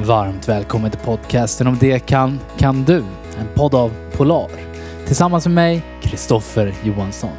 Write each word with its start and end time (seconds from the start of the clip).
Varmt 0.00 0.48
välkommen 0.48 0.90
till 0.90 1.00
podcasten 1.00 1.66
om 1.66 1.76
det 1.80 1.98
kan, 1.98 2.40
kan 2.58 2.84
du. 2.84 3.04
En 3.38 3.48
podd 3.54 3.74
av 3.74 3.92
Polar. 4.16 4.50
Tillsammans 5.06 5.46
med 5.46 5.54
mig, 5.54 5.82
Kristoffer 6.02 6.74
Johansson. 6.82 7.30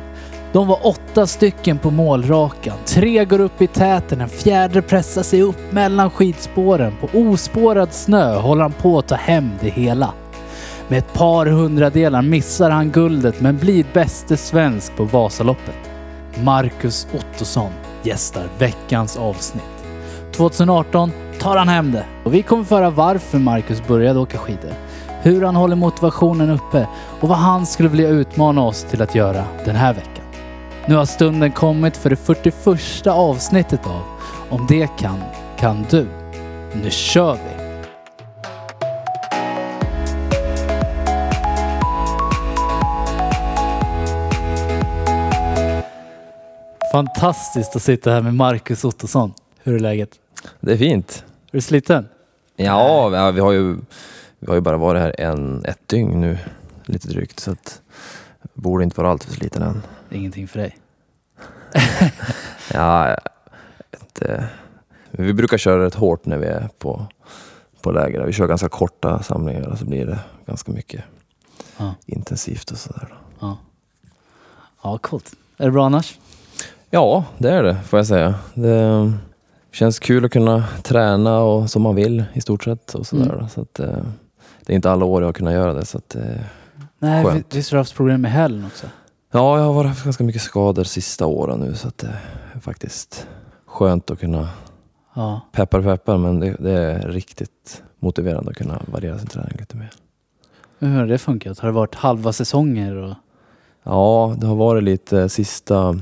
De 0.51 0.67
var 0.67 0.87
åtta 0.87 1.27
stycken 1.27 1.77
på 1.77 1.91
målrakan. 1.91 2.77
Tre 2.85 3.25
går 3.25 3.39
upp 3.39 3.61
i 3.61 3.67
täten, 3.67 4.21
en 4.21 4.29
fjärde 4.29 4.81
pressar 4.81 5.23
sig 5.23 5.41
upp 5.41 5.71
mellan 5.71 6.09
skidspåren. 6.09 6.93
På 7.01 7.17
ospårad 7.17 7.93
snö 7.93 8.35
håller 8.35 8.61
han 8.61 8.73
på 8.73 8.99
att 8.99 9.07
ta 9.07 9.15
hem 9.15 9.51
det 9.61 9.69
hela. 9.69 10.13
Med 10.87 10.97
ett 10.97 11.13
par 11.13 11.45
hundradelar 11.45 12.21
missar 12.21 12.69
han 12.69 12.91
guldet 12.91 13.41
men 13.41 13.57
blir 13.57 13.85
bäste 13.93 14.37
svensk 14.37 14.95
på 14.95 15.03
Vasaloppet. 15.03 15.89
Marcus 16.43 17.07
Ottosson 17.13 17.71
gästar 18.03 18.47
veckans 18.57 19.17
avsnitt. 19.17 19.72
2018 20.33 21.11
tar 21.39 21.57
han 21.57 21.69
hem 21.69 21.91
det. 21.91 22.05
Och 22.23 22.33
vi 22.33 22.43
kommer 22.43 22.63
föra 22.63 22.89
varför 22.89 23.39
Marcus 23.39 23.87
började 23.87 24.19
åka 24.19 24.37
skidor, 24.37 24.73
hur 25.21 25.41
han 25.41 25.55
håller 25.55 25.75
motivationen 25.75 26.49
uppe 26.49 26.87
och 27.19 27.29
vad 27.29 27.37
han 27.37 27.65
skulle 27.65 27.89
vilja 27.89 28.09
utmana 28.09 28.63
oss 28.63 28.83
till 28.83 29.01
att 29.01 29.15
göra 29.15 29.45
den 29.65 29.75
här 29.75 29.93
veckan. 29.93 30.25
Nu 30.87 30.95
har 30.95 31.05
stunden 31.05 31.51
kommit 31.51 31.97
för 31.97 32.09
det 32.09 32.15
41 32.15 33.07
avsnittet 33.07 33.87
av 33.87 34.01
Om 34.49 34.65
det 34.69 34.87
kan, 34.99 35.19
kan 35.57 35.85
du. 35.89 36.07
Nu 36.83 36.89
kör 36.89 37.33
vi! 37.33 37.63
Fantastiskt 46.91 47.75
att 47.75 47.81
sitta 47.81 48.11
här 48.11 48.21
med 48.21 48.35
Marcus 48.35 48.85
Ottosson. 48.85 49.33
Hur 49.63 49.75
är 49.75 49.79
läget? 49.79 50.22
Det 50.59 50.71
är 50.73 50.77
fint. 50.77 51.23
Är 51.47 51.51
du 51.51 51.61
sliten? 51.61 52.07
Ja, 52.55 53.15
ja, 53.17 53.31
vi 53.31 53.39
har 53.39 53.51
ju, 53.51 53.77
vi 54.39 54.47
har 54.47 54.55
ju 54.55 54.61
bara 54.61 54.77
varit 54.77 55.01
här 55.01 55.15
en, 55.21 55.65
ett 55.65 55.87
dygn 55.87 56.21
nu, 56.21 56.37
lite 56.85 57.07
drygt, 57.07 57.39
så 57.39 57.51
att 57.51 57.81
borde 58.53 58.83
inte 58.83 58.97
vara 59.01 59.11
alltför 59.11 59.33
sliten 59.33 59.61
än. 59.61 59.81
Ingenting 60.11 60.47
för 60.47 60.59
dig. 60.59 60.77
Ja, 62.73 63.17
inte. 64.01 64.45
Vi 65.11 65.33
brukar 65.33 65.57
köra 65.57 65.85
rätt 65.85 65.95
hårt 65.95 66.25
när 66.25 66.37
vi 66.37 66.45
är 66.45 66.69
på, 66.77 67.05
på 67.81 67.91
läger. 67.91 68.25
Vi 68.25 68.33
kör 68.33 68.47
ganska 68.47 68.69
korta 68.69 69.23
samlingar 69.23 69.67
och 69.67 69.77
så 69.79 69.85
blir 69.85 70.05
det 70.05 70.19
ganska 70.45 70.71
mycket 70.71 71.03
Ja. 71.77 71.95
intensivt 72.05 72.71
och 72.71 72.77
sådär. 72.77 73.13
Ja. 73.39 73.57
Ja, 74.83 74.97
coolt. 74.97 75.33
Är 75.57 75.65
det 75.65 75.71
bra 75.71 75.85
annars? 75.85 76.19
Ja, 76.89 77.25
det 77.37 77.49
är 77.51 77.63
det 77.63 77.77
får 77.87 77.99
jag 77.99 78.07
säga. 78.07 78.35
Det 78.53 79.13
känns 79.73 79.99
kul 79.99 80.25
att 80.25 80.31
kunna 80.31 80.63
träna 80.83 81.39
och 81.39 81.69
som 81.69 81.81
man 81.81 81.95
vill 81.95 82.23
i 82.33 82.41
stort 82.41 82.63
sett. 82.63 82.95
Och 82.95 83.07
sådär. 83.07 83.33
Mm. 83.33 83.49
Så 83.49 83.61
att, 83.61 83.79
eh, 83.79 83.87
det 84.65 84.73
är 84.73 84.75
inte 84.75 84.91
alla 84.91 85.05
år 85.05 85.21
jag 85.21 85.27
har 85.27 85.33
kunnat 85.33 85.53
göra 85.53 85.73
det. 85.73 85.85
Så 85.85 85.97
att, 85.97 86.15
eh, 86.15 86.21
Nej, 86.99 87.25
Skönt. 87.25 87.45
vi- 87.53 87.57
visst 87.57 87.71
har 87.71 87.75
du 87.75 87.79
haft 87.79 87.95
problem 87.95 88.21
med 88.21 88.31
hälen 88.31 88.65
också? 88.65 88.87
Ja, 89.31 89.57
jag 89.57 89.65
har 89.65 89.73
varit- 89.73 89.87
haft 89.89 90.03
ganska 90.03 90.23
mycket 90.23 90.41
skador 90.41 90.83
sista 90.83 91.25
åren 91.25 91.59
nu 91.59 91.75
så 91.75 91.87
att 91.87 91.97
det 91.97 92.15
är 92.55 92.59
faktiskt 92.59 93.27
skönt 93.65 94.11
att 94.11 94.19
kunna 94.19 94.49
Ja. 95.13 95.41
peppar 95.51 95.81
peppar 95.81 96.17
men 96.17 96.39
det, 96.39 96.55
det 96.59 96.71
är 96.71 97.07
riktigt 97.07 97.83
motiverande 97.99 98.51
att 98.51 98.57
kunna 98.57 98.81
variera 98.87 99.17
sin 99.19 99.27
träning 99.27 99.55
lite 99.59 99.77
mer. 99.77 99.89
Hur 100.79 100.95
har 100.99 101.05
det 101.05 101.17
funkat? 101.17 101.59
Har 101.59 101.67
det 101.67 101.73
varit 101.73 101.95
halva 101.95 102.33
säsonger? 102.33 102.95
Och... 102.95 103.13
Ja, 103.83 104.35
det 104.37 104.47
har 104.47 104.55
varit 104.55 104.83
lite 104.83 105.29
sista 105.29 105.99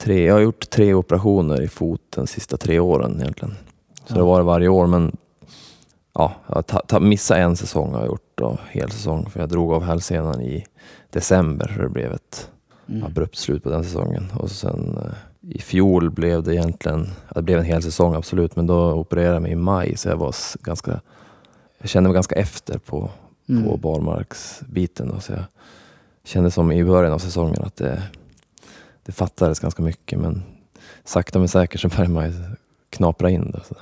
tre, 0.00 0.24
jag 0.26 0.34
har 0.34 0.40
gjort 0.40 0.70
tre 0.70 0.94
operationer 0.94 1.62
i 1.62 1.68
foten 1.68 2.26
sista 2.26 2.56
tre 2.56 2.78
åren 2.78 3.20
egentligen. 3.20 3.54
Så 3.94 4.04
Ja. 4.08 4.14
det 4.14 4.20
har 4.20 4.26
varit 4.26 4.46
varje 4.46 4.68
år 4.68 4.86
men 4.86 5.16
ja, 6.14 6.32
jag 6.46 6.54
har 6.54 6.62
ta, 6.62 6.78
ta, 6.86 7.00
missat 7.00 7.36
en 7.38 7.56
säsong 7.56 7.92
har 7.92 8.00
jag 8.00 8.06
gjort 8.08 8.30
då, 8.34 8.58
hel 8.70 8.90
säsong 8.90 9.30
för 9.30 9.40
jag 9.40 9.48
drog 9.48 9.72
av 9.72 9.82
hälsenan 9.84 10.40
i 10.42 10.64
december 11.10 11.72
så 11.76 11.82
det 11.82 11.88
blev 11.88 12.12
ett 12.12 12.50
Mm. 12.88 13.04
abrupt 13.04 13.36
slut 13.36 13.62
på 13.62 13.68
den 13.70 13.84
säsongen. 13.84 14.32
Och 14.38 14.50
sen 14.50 14.98
eh, 15.04 15.50
i 15.54 15.58
fjol 15.60 16.10
blev 16.10 16.42
det 16.42 16.54
egentligen, 16.54 17.10
det 17.34 17.42
blev 17.42 17.58
en 17.58 17.64
hel 17.64 17.82
säsong 17.82 18.14
absolut, 18.14 18.56
men 18.56 18.66
då 18.66 18.92
opererade 18.92 19.32
jag 19.34 19.42
mig 19.42 19.52
i 19.52 19.56
maj 19.56 19.96
så 19.96 20.08
jag 20.08 20.16
var 20.16 20.34
ganska, 20.62 21.00
jag 21.78 21.88
kände 21.90 22.08
mig 22.08 22.14
ganska 22.14 22.34
efter 22.34 22.78
på, 22.78 23.00
på 23.46 23.52
Mm. 23.52 23.80
barmarksbiten. 23.80 25.08
Då, 25.08 25.20
så 25.20 25.32
jag 25.32 25.44
kände 26.24 26.50
som 26.50 26.72
i 26.72 26.84
början 26.84 27.12
av 27.12 27.18
säsongen 27.18 27.62
att 27.62 27.76
det, 27.76 28.02
det 29.10 29.14
fattades 29.14 29.58
ganska 29.60 29.82
mycket 29.82 30.18
men 30.18 30.42
sakta 31.04 31.38
men 31.38 31.48
säkert 31.48 31.80
så 31.80 31.88
började 31.88 32.08
man 32.10 32.26
ju 32.26 32.34
knapra 32.90 33.30
in 33.30 33.50
det. 33.50 33.60
Så, 33.68 33.74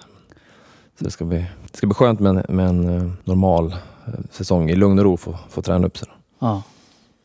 så 0.99 1.05
det, 1.05 1.11
ska 1.11 1.25
bli, 1.25 1.47
det 1.71 1.77
ska 1.77 1.87
bli 1.87 1.95
skönt 1.95 2.21
med 2.21 2.31
en, 2.31 2.57
med 2.57 2.69
en 2.69 2.97
eh, 2.97 3.11
normal 3.25 3.73
eh, 4.07 4.13
säsong 4.31 4.71
i 4.71 4.77
lugn 4.77 4.99
och 4.99 5.05
ro 5.05 5.17
få, 5.17 5.39
få 5.49 5.63
träna 5.63 5.87
upp 5.87 5.99
sig. 5.99 6.09
Ja. 6.39 6.63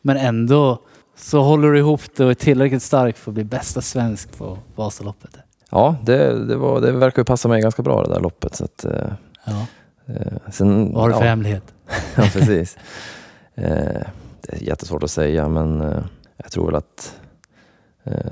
Men 0.02 0.16
ändå 0.16 0.78
så 1.16 1.42
håller 1.42 1.72
du 1.72 1.78
ihop 1.78 2.00
det 2.16 2.24
och 2.24 2.30
är 2.30 2.34
tillräckligt 2.34 2.82
stark 2.82 3.16
för 3.16 3.30
att 3.30 3.34
bli 3.34 3.44
bästa 3.44 3.82
svensk 3.82 4.38
på 4.38 4.58
Vasaloppet. 4.76 5.36
Ja, 5.70 5.96
det, 6.02 6.46
det, 6.46 6.56
var, 6.56 6.80
det 6.80 6.92
verkar 6.92 7.20
ju 7.22 7.24
passa 7.24 7.48
mig 7.48 7.62
ganska 7.62 7.82
bra 7.82 8.02
det 8.02 8.14
där 8.14 8.20
loppet. 8.20 8.54
Så 8.56 8.64
att, 8.64 8.84
eh, 8.84 9.06
Ja. 9.44 9.66
eh, 10.06 10.32
sen, 10.52 10.92
Vad 10.92 11.02
har 11.02 11.08
du 11.08 11.14
för 11.14 11.22
ja, 11.22 11.28
hemlighet? 11.28 11.74
ja, 12.16 12.22
precis. 12.32 12.76
Eh, 13.54 14.02
det 14.40 14.52
är 14.52 14.62
jättesvårt 14.62 15.02
att 15.02 15.10
säga 15.10 15.48
men 15.48 15.80
eh, 15.80 16.04
jag 16.36 16.52
tror 16.52 16.66
väl 16.66 16.74
att 16.74 17.16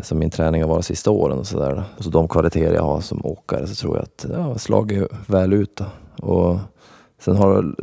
som 0.03 0.19
min 0.19 0.31
träning 0.31 0.62
har 0.62 0.69
varit 0.69 0.78
de 0.78 0.87
sista 0.87 1.10
åren 1.10 1.38
och 1.38 1.47
sådär. 1.47 1.84
Så 1.99 2.10
de 2.10 2.28
kvaliteter 2.28 2.75
jag 2.75 2.83
har 2.83 3.00
som 3.00 3.27
åkare 3.27 3.66
så 3.66 3.75
tror 3.75 3.97
jag 3.97 4.03
att 4.03 4.19
det 4.28 4.37
har 4.37 4.59
slagit 4.59 5.09
väl 5.27 5.53
ut. 5.53 5.77
Då. 5.77 6.27
Och 6.27 6.59
sen 7.19 7.37
har 7.37 7.62
det 7.62 7.75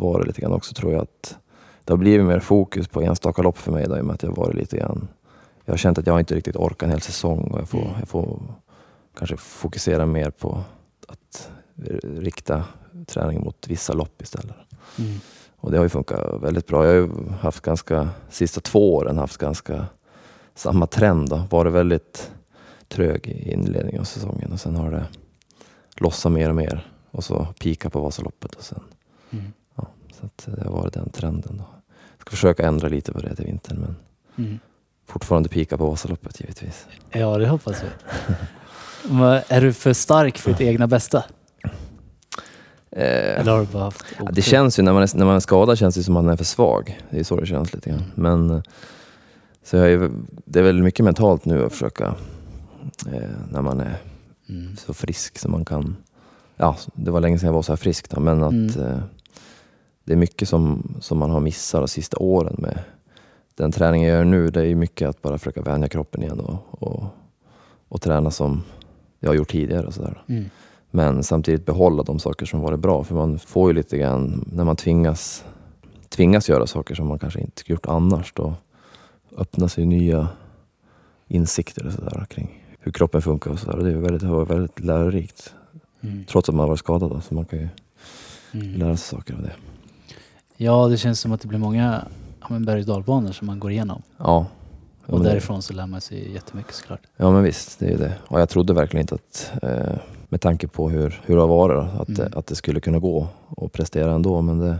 varit 0.00 0.26
lite 0.26 0.40
grann 0.40 0.52
också 0.52 0.74
tror 0.74 0.92
jag 0.92 1.02
att 1.02 1.36
det 1.84 1.92
har 1.92 1.98
blivit 1.98 2.26
mer 2.26 2.38
fokus 2.38 2.88
på 2.88 3.02
enstaka 3.02 3.42
lopp 3.42 3.58
för 3.58 3.72
mig 3.72 3.86
då, 3.88 3.96
i 3.96 4.00
och 4.00 4.04
med 4.04 4.14
att 4.14 4.22
jag 4.22 4.30
har 4.30 4.36
varit 4.36 4.56
lite 4.56 4.76
grann 4.76 5.08
jag 5.64 5.72
har 5.72 5.78
känt 5.78 5.98
att 5.98 6.06
jag 6.06 6.18
inte 6.20 6.34
riktigt 6.34 6.56
orkar 6.56 6.86
en 6.86 6.90
hel 6.90 7.00
säsong 7.00 7.50
och 7.52 7.60
jag 7.60 7.68
får, 7.68 7.78
Mm. 7.78 7.92
jag 7.98 8.08
får 8.08 8.40
kanske 9.18 9.36
fokusera 9.36 10.06
mer 10.06 10.30
på 10.30 10.62
att 11.08 11.50
rikta 12.02 12.64
träning 13.06 13.44
mot 13.44 13.68
vissa 13.68 13.92
lopp 13.92 14.22
istället. 14.22 14.56
Mm. 14.98 15.18
Och 15.56 15.70
det 15.70 15.76
har 15.76 15.84
ju 15.84 15.88
funkat 15.88 16.42
väldigt 16.42 16.66
bra. 16.66 16.86
Jag 16.86 16.92
har 16.92 16.96
ju 16.96 17.30
haft 17.40 17.60
ganska, 17.60 18.08
sista 18.30 18.60
två 18.60 18.94
åren 18.94 19.18
haft 19.18 19.36
ganska 19.36 19.86
samma 20.58 20.86
trend. 20.86 21.28
Då. 21.28 21.42
Varit 21.50 21.72
väldigt 21.72 22.30
trög 22.88 23.26
i 23.26 23.52
inledningen 23.52 24.00
av 24.00 24.04
säsongen 24.04 24.52
och 24.52 24.60
sen 24.60 24.76
har 24.76 24.90
det 24.90 25.04
lossat 25.96 26.32
mer 26.32 26.48
och 26.48 26.56
mer. 26.56 26.86
Och 27.10 27.24
så 27.24 27.46
pika 27.60 27.90
på 27.90 28.00
Vasaloppet 28.00 28.54
och 28.54 28.62
sen. 28.64 28.80
Mm. 29.30 29.52
Så 30.20 30.26
att 30.26 30.48
det 30.56 30.64
har 30.64 30.72
varit 30.72 30.94
den 30.94 31.10
trenden. 31.10 31.56
Då. 31.56 31.64
Jag 32.16 32.20
ska 32.20 32.30
försöka 32.30 32.66
ändra 32.66 32.88
lite 32.88 33.12
på 33.12 33.20
det 33.20 33.34
till 33.36 33.44
vintern 33.44 33.78
men 33.78 33.96
Mm. 34.46 34.58
fortfarande 35.06 35.48
pika 35.48 35.78
på 35.78 35.90
Vasaloppet 35.90 36.40
givetvis. 36.40 36.86
Ja, 37.10 37.38
det 37.38 37.48
hoppas 37.48 37.82
vi. 37.82 37.88
Men 39.14 39.42
är 39.48 39.60
du 39.60 39.72
för 39.72 39.92
stark 39.92 40.38
för 40.38 40.50
ditt 40.50 40.60
egna 40.60 40.86
bästa? 40.86 41.24
Eh, 42.90 43.40
Eller 43.40 43.52
har 43.52 43.60
du 43.60 43.66
bara 43.66 43.82
haft 43.84 44.04
Ja, 44.18 44.22
otur? 44.24 44.32
det 44.34 44.42
känns 44.42 44.78
ju, 44.78 44.82
när 44.82 44.92
man, 44.92 45.02
är, 45.02 45.16
när 45.16 45.26
man 45.26 45.36
är 45.36 45.40
skadad 45.40 45.78
känns 45.78 45.94
det 45.94 46.02
som 46.02 46.16
att 46.16 46.24
man 46.24 46.32
är 46.32 46.36
för 46.36 46.44
svag. 46.44 47.00
Det 47.10 47.18
är 47.20 47.24
så 47.24 47.40
det 47.40 47.46
känns 47.46 47.72
lite 47.74 47.90
grann. 47.90 48.04
Men, 48.14 48.62
så 49.70 49.76
är, 49.76 50.10
det 50.44 50.58
är 50.58 50.62
väl 50.62 50.82
mycket 50.82 51.04
mentalt 51.04 51.44
nu 51.44 51.64
att 51.64 51.72
försöka, 51.72 52.14
eh, 53.12 53.30
när 53.50 53.62
man 53.62 53.80
är 53.80 53.96
Mm. 54.48 54.76
så 54.76 54.94
frisk 54.94 55.38
som 55.38 55.52
man 55.52 55.64
kan. 55.64 55.96
Ja, 56.56 56.76
det 56.94 57.10
var 57.10 57.20
länge 57.20 57.38
sedan 57.38 57.46
jag 57.46 57.54
var 57.54 57.62
så 57.62 57.72
här 57.72 57.76
frisk 57.76 58.10
då, 58.10 58.20
men 58.20 58.42
att 58.42 58.52
Mm. 58.52 58.68
eh, 58.80 58.98
det 60.04 60.12
är 60.12 60.16
mycket 60.16 60.48
som, 60.48 60.94
som 61.00 61.18
man 61.18 61.30
har 61.30 61.40
missat 61.40 61.80
de 61.80 61.88
sista 61.88 62.16
åren 62.18 62.54
med 62.58 62.78
den 63.54 63.72
träning 63.72 64.02
jag 64.02 64.16
gör 64.16 64.24
nu. 64.24 64.50
Det 64.50 64.66
är 64.66 64.74
mycket 64.74 65.08
att 65.08 65.22
bara 65.22 65.38
försöka 65.38 65.62
vänja 65.62 65.88
kroppen 65.88 66.22
igen 66.22 66.40
och, 66.40 66.82
och, 66.82 67.04
och 67.88 68.00
träna 68.02 68.30
som 68.30 68.62
jag 69.20 69.30
har 69.30 69.34
gjort 69.34 69.48
tidigare 69.50 69.86
och 69.86 69.94
sådär. 69.94 70.22
Mm. 70.28 70.44
Men 70.90 71.22
samtidigt 71.24 71.66
behålla 71.66 72.02
de 72.02 72.18
saker 72.18 72.46
som 72.46 72.60
varit 72.60 72.80
bra. 72.80 73.04
För 73.04 73.14
man 73.14 73.38
får 73.38 73.70
ju 73.70 73.76
lite 73.76 73.98
grann, 73.98 74.44
när 74.52 74.64
man 74.64 74.76
tvingas, 74.76 75.44
tvingas 76.08 76.48
göra 76.48 76.66
saker 76.66 76.94
som 76.94 77.06
man 77.06 77.18
kanske 77.18 77.40
inte 77.40 77.62
gjort 77.66 77.86
annars, 77.86 78.32
då 78.36 78.54
öppnas 79.38 79.78
ju 79.78 79.84
nya 79.84 80.28
insikter 81.28 81.86
och 81.86 81.92
sådär 81.92 82.26
kring 82.30 82.64
hur 82.80 82.92
kroppen 82.92 83.22
funkar 83.22 83.50
och 83.50 83.58
sådär. 83.58 83.78
Det 83.84 83.90
är 83.90 83.96
väldigt, 83.96 84.50
väldigt 84.50 84.80
lärorikt. 84.80 85.54
Mm. 86.00 86.24
Trots 86.24 86.48
att 86.48 86.54
man 86.54 86.60
har 86.60 86.68
varit 86.68 86.78
skadad 86.78 87.10
då, 87.10 87.20
så 87.20 87.34
man 87.34 87.44
kan 87.44 87.58
ju 87.58 87.68
Mm. 88.52 88.74
lära 88.74 88.96
sig 88.96 89.16
saker 89.18 89.34
av 89.34 89.42
det. 89.42 89.52
Ja, 90.56 90.88
det 90.88 90.96
känns 90.96 91.20
som 91.20 91.32
att 91.32 91.40
det 91.40 91.48
blir 91.48 91.58
många 91.58 92.04
ja, 92.50 92.58
berg 92.58 92.80
och 92.80 92.86
dalbanor 92.86 93.32
som 93.32 93.46
man 93.46 93.60
går 93.60 93.70
igenom. 93.70 94.02
Ja. 94.16 94.24
Ja, 94.24 94.46
Och 95.06 95.12
men 95.12 95.22
det- 95.22 95.28
därifrån 95.28 95.62
så 95.62 95.72
lär 95.72 95.86
man 95.86 96.00
sig 96.00 96.32
jättemycket 96.32 96.74
såklart. 96.74 97.00
Ja 97.16 97.30
men 97.30 97.42
visst, 97.42 97.78
det 97.78 97.86
är 97.86 97.90
ju 97.90 97.96
det. 97.96 98.14
Och 98.28 98.40
jag 98.40 98.48
trodde 98.48 98.72
verkligen 98.72 99.00
inte 99.02 99.14
att, 99.14 99.52
eh, 99.62 99.98
med 100.28 100.40
tanke 100.40 100.68
på 100.68 100.90
hur, 100.90 101.20
hur 101.24 101.34
det 101.34 101.40
har 101.40 101.48
varit, 101.48 102.00
att, 102.00 102.08
Mm. 102.08 102.30
det, 102.30 102.38
att 102.38 102.46
det 102.46 102.54
skulle 102.54 102.80
kunna 102.80 102.98
gå 102.98 103.28
och 103.48 103.72
prestera 103.72 104.12
ändå. 104.12 104.42
Men 104.42 104.58
det, 104.58 104.78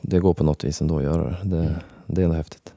det 0.00 0.18
går 0.18 0.34
på 0.34 0.44
något 0.44 0.64
vis 0.64 0.80
ändå 0.80 0.98
att 0.98 1.04
göra 1.04 1.22
det. 1.30 1.36
Det, 1.42 1.58
Mm. 1.62 1.72
det 2.06 2.20
är 2.20 2.24
ändå 2.24 2.36
häftigt. 2.36 2.74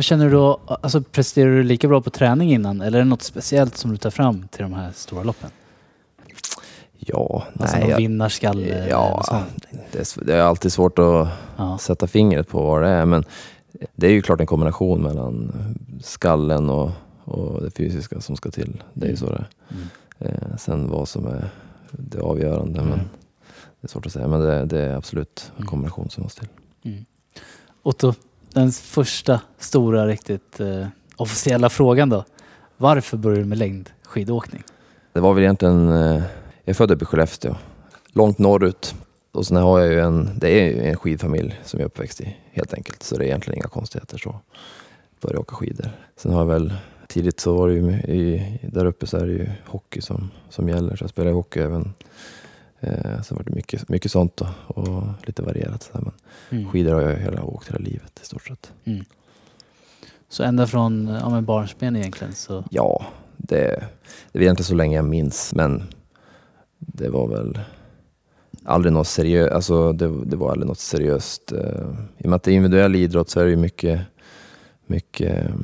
Men 0.00 0.02
känner 0.04 0.24
du 0.24 0.30
då, 0.30 0.60
alltså 0.66 1.02
presterar 1.02 1.50
du 1.50 1.62
lika 1.62 1.88
bra 1.88 2.00
på 2.00 2.10
träning 2.10 2.52
innan 2.52 2.80
eller 2.80 2.98
är 2.98 3.02
det 3.02 3.08
något 3.08 3.22
speciellt 3.22 3.76
som 3.76 3.90
du 3.90 3.96
tar 3.96 4.10
fram 4.10 4.48
till 4.48 4.62
de 4.62 4.72
här 4.72 4.92
stora 4.94 5.22
loppen? 5.22 5.50
Ja, 6.98 7.44
Alltså 7.60 7.76
nej, 7.76 7.80
någon 7.80 7.90
jag, 7.90 7.96
vinnarskalle 7.96 8.86
ja, 8.88 9.24
det, 9.92 10.16
det 10.26 10.34
är 10.34 10.40
alltid 10.42 10.72
svårt 10.72 10.98
att 10.98 11.28
Ja. 11.56 11.78
sätta 11.78 12.06
fingret 12.06 12.48
på 12.48 12.62
vad 12.62 12.82
det 12.82 12.88
är. 12.88 13.04
Men 13.06 13.24
det 13.96 14.06
är 14.06 14.10
ju 14.10 14.22
klart 14.22 14.40
en 14.40 14.46
kombination 14.46 15.02
mellan 15.02 15.52
skallen 16.02 16.70
och, 16.70 16.90
och 17.24 17.62
det 17.62 17.70
fysiska 17.70 18.20
som 18.20 18.36
ska 18.36 18.50
till. 18.50 18.82
Det 18.94 19.06
är 19.06 19.10
ju 19.10 19.16
så 19.16 19.26
det. 19.26 19.44
Mm. 19.70 19.86
Eh, 20.18 20.56
sen 20.58 20.90
vad 20.90 21.08
som 21.08 21.26
är 21.26 21.50
det 21.90 22.20
avgörande. 22.20 22.80
Men 22.80 22.92
Mm. 22.92 23.08
det 23.80 23.86
är 23.86 23.88
svårt 23.88 24.06
att 24.06 24.12
säga. 24.12 24.28
Men 24.28 24.40
det, 24.40 24.64
det 24.64 24.80
är 24.80 24.94
absolut 24.96 25.44
en 25.50 25.56
Mm. 25.56 25.66
kombination 25.68 26.10
som 26.10 26.22
måste 26.22 26.40
till. 26.40 26.48
Mm. 26.92 27.04
Otto, 27.82 28.14
den 28.52 28.72
första 28.72 29.40
stora 29.58 30.06
riktigt 30.06 30.60
eh, 30.60 30.86
officiella 31.16 31.70
frågan 31.70 32.08
då. 32.08 32.24
Varför 32.76 33.16
började 33.16 33.42
du 33.42 33.48
med 33.48 33.58
längdskidåkning? 33.58 34.62
Det 35.12 35.20
var 35.20 35.34
väl 35.34 35.42
egentligen, 35.42 35.88
eh, 35.88 36.22
jag 36.64 36.70
är 36.70 36.74
född 36.74 36.90
uppe 36.90 37.02
i 37.02 37.06
Skellefteå, 37.06 37.56
långt 38.12 38.38
norrut. 38.38 38.94
Och 39.32 39.46
sen 39.46 39.56
har 39.56 39.80
jag 39.80 39.92
ju 39.92 40.00
en, 40.00 40.38
det 40.38 40.48
är 40.48 40.64
ju 40.64 40.82
en 40.82 40.96
skidfamilj 40.96 41.60
som 41.64 41.80
jag 41.80 41.84
är 41.84 41.86
uppväxt 41.86 42.20
i 42.20 42.36
helt 42.52 42.74
enkelt. 42.74 43.02
Så 43.02 43.16
det 43.16 43.24
är 43.24 43.26
egentligen 43.26 43.58
inga 43.58 43.68
konstigheter 43.68 44.18
så. 44.18 44.40
Började 45.20 45.38
åka 45.38 45.56
skidor. 45.56 45.90
Sen 46.16 46.32
har 46.32 46.40
jag 46.40 46.46
väl, 46.46 46.74
tidigt 47.08 47.40
så 47.40 47.54
var 47.56 47.68
det 47.68 47.74
ju 47.74 47.90
i, 47.90 48.58
där 48.72 48.84
uppe 48.84 49.06
så 49.06 49.16
är 49.16 49.26
det 49.26 49.32
ju 49.32 49.48
hockey 49.66 50.00
som, 50.00 50.30
som 50.48 50.68
gäller. 50.68 50.96
Så 50.96 51.02
jag 51.02 51.10
spelade 51.10 51.34
hockey 51.34 51.60
även. 51.60 51.94
Eh, 52.80 53.22
så 53.22 53.34
var 53.34 53.42
det 53.42 53.54
mycket, 53.54 53.88
mycket 53.88 54.12
sånt 54.12 54.36
då, 54.36 54.46
och 54.66 55.02
lite 55.26 55.42
varierat. 55.42 55.82
Så. 55.82 55.90
Men 55.92 56.12
Mm. 56.50 56.70
skidor 56.70 56.92
har 56.94 57.00
jag 57.00 57.16
hela, 57.16 57.44
åkt 57.44 57.68
hela 57.68 57.78
livet 57.78 58.20
i 58.22 58.26
stort 58.26 58.46
sett. 58.46 58.72
Så 60.28 60.42
ända 60.42 60.66
från 60.66 61.06
ja, 61.06 61.40
barnsben 61.40 61.96
egentligen 61.96 62.34
så... 62.34 62.64
Ja, 62.70 63.06
det, 63.36 63.84
det 64.32 64.38
är 64.38 64.42
egentligen 64.42 64.66
så 64.66 64.74
länge 64.74 64.96
jag 64.96 65.04
minns, 65.04 65.54
men 65.54 65.82
det 66.78 67.08
var 67.08 67.26
väl 67.28 67.58
aldrig 68.64 68.92
något 68.92 69.06
seriöst. 69.08 69.52
Alltså 69.52 69.92
det, 69.92 70.24
det 70.24 70.36
var 70.36 70.50
aldrig 70.50 70.68
något 70.68 70.78
seriöst. 70.78 71.52
eh, 71.52 71.58
I 72.18 72.24
och 72.24 72.28
med 72.30 72.34
att 72.34 72.42
det 72.42 72.52
är 72.52 72.54
individuell 72.54 72.94
idrott 72.96 73.30
så 73.30 73.40
är 73.40 73.44
det 73.44 73.50
ju 73.50 73.56
mycket, 73.56 74.00
mycket 74.86 75.44
eh, 75.44 75.54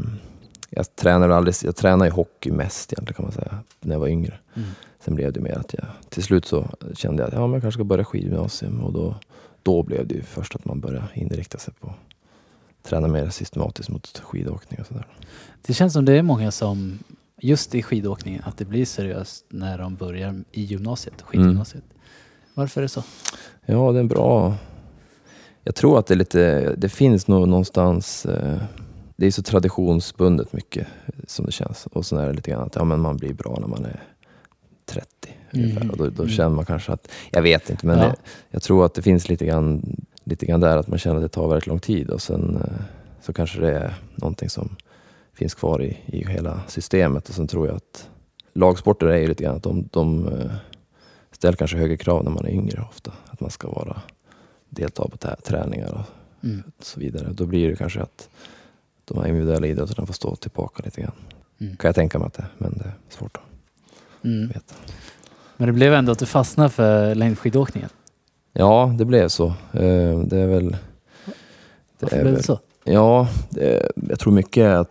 jag 0.70 0.96
tränar 0.96 1.28
aldrig, 1.28 1.54
jag 1.62 1.76
tränar 1.76 2.04
ju 2.06 2.10
hockey 2.12 2.50
mest 2.50 2.92
egentligen 2.92 3.14
kan 3.16 3.24
man 3.24 3.32
säga, 3.32 3.58
när 3.80 3.94
jag 3.94 4.00
var 4.00 4.08
yngre. 4.08 4.38
Mm. 4.54 4.68
Sen 5.06 5.14
blev 5.14 5.32
det 5.32 5.40
mer 5.40 5.58
att 5.58 5.74
jag, 5.74 5.86
till 6.08 6.22
slut 6.22 6.44
så 6.44 6.68
kände 6.94 7.22
jag 7.22 7.28
att 7.28 7.34
ja, 7.34 7.40
men 7.40 7.52
jag 7.52 7.62
kanske 7.62 7.76
ska 7.76 7.84
börja 7.84 8.04
skidgymnasium 8.04 8.80
och 8.80 8.92
då, 8.92 9.14
då 9.62 9.82
blev 9.82 10.06
det 10.06 10.14
ju 10.14 10.22
först 10.22 10.54
att 10.54 10.64
man 10.64 10.80
började 10.80 11.08
inrikta 11.14 11.58
sig 11.58 11.74
på 11.74 11.94
träna 12.82 13.08
mer 13.08 13.30
systematiskt 13.30 13.88
mot 13.88 14.22
skidåkning 14.24 14.80
och 14.80 14.86
sådär. 14.86 15.06
Det 15.66 15.74
känns 15.74 15.92
som 15.92 16.04
det 16.04 16.12
är 16.12 16.22
många 16.22 16.50
som, 16.50 16.98
just 17.40 17.74
i 17.74 17.82
skidåkningen, 17.82 18.42
att 18.44 18.58
det 18.58 18.64
blir 18.64 18.84
seriöst 18.84 19.44
när 19.48 19.78
de 19.78 19.94
börjar 19.94 20.44
i 20.52 20.62
gymnasiet, 20.62 21.22
skidgymnasiet. 21.22 21.84
Varför 22.54 22.80
är 22.80 22.82
det 22.82 22.88
så? 22.88 23.02
Ja, 23.66 23.92
det 23.92 23.98
är 23.98 24.00
en 24.00 24.08
bra... 24.08 24.54
Jag 25.64 25.74
tror 25.74 25.98
att 25.98 26.06
det 26.06 26.14
är 26.14 26.18
lite, 26.18 26.74
det 26.76 26.88
finns 26.88 27.28
nog 27.28 27.48
någonstans, 27.48 28.26
eh, 28.26 28.58
det 29.16 29.26
är 29.26 29.30
så 29.30 29.42
traditionsbundet 29.42 30.52
mycket 30.52 30.86
eh, 31.06 31.14
som 31.26 31.46
det 31.46 31.52
känns. 31.52 31.86
Och 31.86 32.06
sen 32.06 32.18
är 32.18 32.26
det 32.26 32.32
lite 32.32 32.50
grann 32.50 32.62
att 32.62 32.74
ja, 32.74 32.84
men 32.84 33.00
man 33.00 33.16
blir 33.16 33.34
bra 33.34 33.58
när 33.60 33.68
man 33.68 33.84
är 33.84 34.15
30 34.86 35.08
ungefär. 35.52 35.80
Mhm. 35.80 35.90
Och 35.90 35.96
då, 35.96 36.10
då 36.10 36.22
Mm. 36.22 36.34
känner 36.34 36.56
man 36.56 36.64
kanske 36.64 36.92
att, 36.92 37.08
jag 37.30 37.42
vet 37.42 37.70
inte, 37.70 37.86
men 37.86 37.98
Ja. 37.98 38.04
det, 38.04 38.14
jag 38.50 38.62
tror 38.62 38.86
att 38.86 38.94
det 38.94 39.02
finns 39.02 39.28
lite 39.28 39.46
grann, 39.46 39.96
lite 40.24 40.46
grann 40.46 40.60
där 40.60 40.76
att 40.76 40.88
man 40.88 40.98
känner 40.98 41.16
att 41.16 41.22
det 41.22 41.28
tar 41.28 41.48
väldigt 41.48 41.66
lång 41.66 41.78
tid 41.80 42.10
och 42.10 42.22
sen 42.22 42.56
eh, 42.56 42.80
så 43.22 43.32
kanske 43.32 43.60
det 43.60 43.72
är 43.78 43.94
någonting 44.14 44.50
som 44.50 44.76
finns 45.34 45.54
kvar 45.54 45.82
i, 45.82 45.98
i 46.06 46.26
hela 46.28 46.60
systemet. 46.68 47.28
Och 47.28 47.34
sen 47.34 47.46
tror 47.46 47.66
jag 47.66 47.76
att 47.76 48.08
lagsporter 48.52 49.06
är 49.06 49.16
ju 49.16 49.26
lite 49.26 49.42
grann 49.44 49.56
att 49.56 49.62
de, 49.62 49.88
de 49.92 50.28
eh, 50.28 50.50
ställer 51.32 51.56
kanske 51.56 51.76
högre 51.76 51.96
krav 51.96 52.24
när 52.24 52.30
man 52.30 52.44
är 52.46 52.50
yngre 52.50 52.84
ofta. 52.90 53.12
Att 53.30 53.40
man 53.40 53.50
ska 53.50 53.68
vara 53.68 54.00
delta 54.68 55.08
på 55.08 55.16
träningar 55.44 55.92
och 55.92 56.00
Mm. 56.44 56.62
så 56.82 57.00
vidare. 57.00 57.28
Då 57.32 57.46
blir 57.46 57.70
det 57.70 57.76
kanske 57.76 58.00
att 58.00 58.28
de 59.04 59.18
här 59.18 59.26
individuella 59.28 59.66
idrotterna 59.66 60.06
får 60.06 60.14
stå 60.14 60.36
tillbaka 60.36 60.82
lite 60.84 61.00
grann. 61.00 61.12
Mm. 61.60 61.76
Kan 61.76 61.88
jag 61.88 61.94
tänka 61.94 62.18
mig 62.18 62.26
att 62.26 62.34
det 62.34 62.42
är, 62.42 62.48
men 62.58 62.72
det 62.78 62.84
är 62.84 62.92
svårt 63.08 63.36
att 63.36 63.42
Mm. 64.26 64.52
Men 65.56 65.66
det 65.66 65.72
blev 65.72 65.94
ändå 65.94 66.12
att 66.12 66.18
du 66.18 66.26
fastnade 66.26 66.70
för 66.70 67.14
längdskidåkningen. 67.14 67.88
Ja, 68.52 68.94
det 68.98 69.04
blev 69.04 69.28
så. 69.28 69.46
Eh, 69.72 70.18
Det 70.20 70.38
är 70.38 70.46
väl... 70.46 70.70
Det 70.70 70.78
Varför 72.00 72.16
är 72.16 72.20
blev 72.22 72.32
det 72.32 72.36
väl 72.36 72.44
så? 72.44 72.60
ja, 72.84 73.28
det, 73.50 73.90
jag 74.08 74.18
tror 74.18 74.32
mycket 74.32 74.66
att 74.66 74.90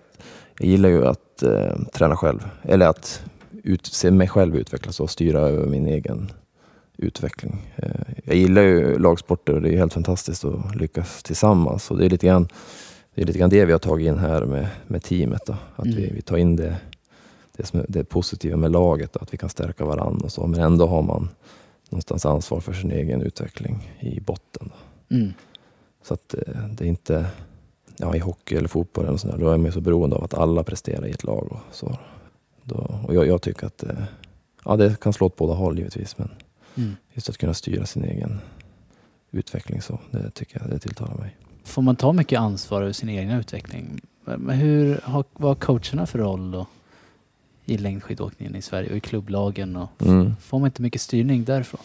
jag 0.59 0.67
gillar 0.67 0.89
ju 0.89 1.07
att 1.07 1.43
eh, 1.43 1.75
träna 1.93 2.17
själv. 2.17 2.39
Eller 2.63 2.87
att 2.87 3.23
ut, 3.63 3.85
se 3.85 4.11
mig 4.11 4.27
själv 4.27 4.55
utvecklas 4.55 4.99
och 4.99 5.09
styra 5.09 5.39
över 5.39 5.65
min 5.67 5.85
egen 5.88 6.31
utveckling. 6.97 7.71
Eh, 7.75 7.89
jag 8.23 8.35
gillar 8.35 8.61
ju 8.61 8.99
lagsporter 8.99 9.53
och 9.53 9.61
det 9.61 9.69
är 9.73 9.77
helt 9.77 9.93
fantastiskt 9.93 10.45
att 10.45 10.75
lyckas 10.75 11.23
tillsammans. 11.23 11.91
Och 11.91 11.97
det 11.97 12.05
är 12.05 12.09
lite 12.09 12.27
grann 12.27 12.47
det, 13.15 13.21
är 13.21 13.25
lite 13.25 13.39
grann 13.39 13.49
det 13.49 13.65
vi 13.65 13.71
har 13.71 13.79
tagit 13.79 14.07
in 14.07 14.17
här 14.17 14.45
med, 14.45 14.67
med 14.88 15.03
teamet. 15.03 15.41
Då. 15.45 15.55
Att 15.75 15.85
vi, 15.88 16.03
Mm. 16.03 16.15
vi 16.15 16.21
tar 16.21 16.38
in 16.38 16.55
det, 16.55 16.75
det, 17.57 17.65
som 17.65 17.79
är, 17.79 17.85
det 17.89 18.03
positiva 18.03 18.57
med 18.57 18.71
laget, 18.71 19.17
att 19.17 19.33
vi 19.33 19.37
kan 19.37 19.49
stärka 19.49 19.85
varandra 19.85 20.25
och 20.25 20.31
så. 20.31 20.47
Men 20.47 20.59
ändå 20.59 20.87
har 20.87 21.01
man 21.01 21.29
någonstans 21.89 22.25
ansvar 22.25 22.59
för 22.59 22.73
sin 22.73 22.91
egen 22.91 23.21
utveckling 23.21 23.91
i 23.99 24.19
botten. 24.19 24.71
Mm. 25.09 25.33
Så 26.03 26.13
att 26.13 26.33
eh, 26.33 26.67
det 26.71 26.83
är 26.83 26.87
inte, 26.87 27.25
ja, 27.97 28.15
i 28.15 28.19
hockey 28.19 28.55
eller 28.55 28.67
fotboll 28.67 29.05
eller 29.05 29.17
sådär, 29.17 29.37
då 29.37 29.49
är 29.49 29.57
man 29.57 29.71
så 29.71 29.81
beroende 29.81 30.15
av 30.15 30.23
att 30.23 30.33
alla 30.33 30.63
presterar 30.63 31.07
i 31.07 31.11
ett 31.11 31.23
lag. 31.23 31.47
Och, 31.51 31.75
så. 31.75 31.97
Då, 32.63 32.99
och 33.07 33.15
jag, 33.15 33.27
jag 33.27 33.41
tycker 33.41 33.67
att 33.67 33.83
eh, 33.83 34.03
ja, 34.65 34.75
det 34.75 34.99
kan 34.99 35.13
slå 35.13 35.27
åt 35.27 35.35
båda 35.35 35.53
håll 35.53 35.77
givetvis, 35.77 36.17
men 36.17 36.29
Mm. 36.77 36.95
just 37.13 37.29
att 37.29 37.37
kunna 37.37 37.53
styra 37.53 37.85
sin 37.85 38.03
egen 38.03 38.39
utveckling 39.31 39.81
så, 39.81 39.99
det 40.11 40.29
tycker 40.29 40.59
jag 40.59 40.69
det 40.69 40.79
tilltalar 40.79 41.15
mig. 41.15 41.37
Får 41.63 41.81
man 41.81 41.95
ta 41.95 42.13
mycket 42.13 42.39
ansvar 42.39 42.81
över 42.81 42.93
sin 42.93 43.09
egen 43.09 43.31
utveckling? 43.31 44.01
Men 44.25 44.49
hur 44.49 45.01
vad 45.33 45.49
har 45.49 45.55
coacherna 45.55 46.05
för 46.05 46.19
roll 46.19 46.51
då 46.51 46.67
i 47.65 47.77
längdskidåkningen 47.77 48.56
i 48.56 48.62
Sverige 48.62 48.89
och 48.91 48.97
i 48.97 49.00
klubblagen? 49.00 49.75
Och 49.75 49.89
Mm. 50.01 50.35
får 50.41 50.59
man 50.59 50.67
inte 50.67 50.81
mycket 50.81 51.01
styrning 51.01 51.44
därifrån? 51.44 51.81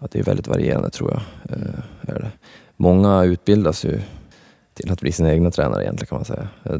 Ja, 0.00 0.08
det 0.10 0.18
är 0.18 0.22
väldigt 0.22 0.46
varierande 0.48 0.90
tror 0.90 1.10
jag. 1.12 1.22
Eh, 1.58 2.14
är 2.14 2.20
det. 2.20 2.30
Många 2.76 3.24
utbildas 3.24 3.84
ju 3.84 4.00
till 4.74 4.92
att 4.92 5.00
bli 5.00 5.12
sina 5.12 5.32
egna 5.32 5.50
tränare 5.50 5.82
egentligen 5.84 6.06
kan 6.08 6.18
man 6.18 6.24
säga. 6.24 6.48
Eh, 6.64 6.78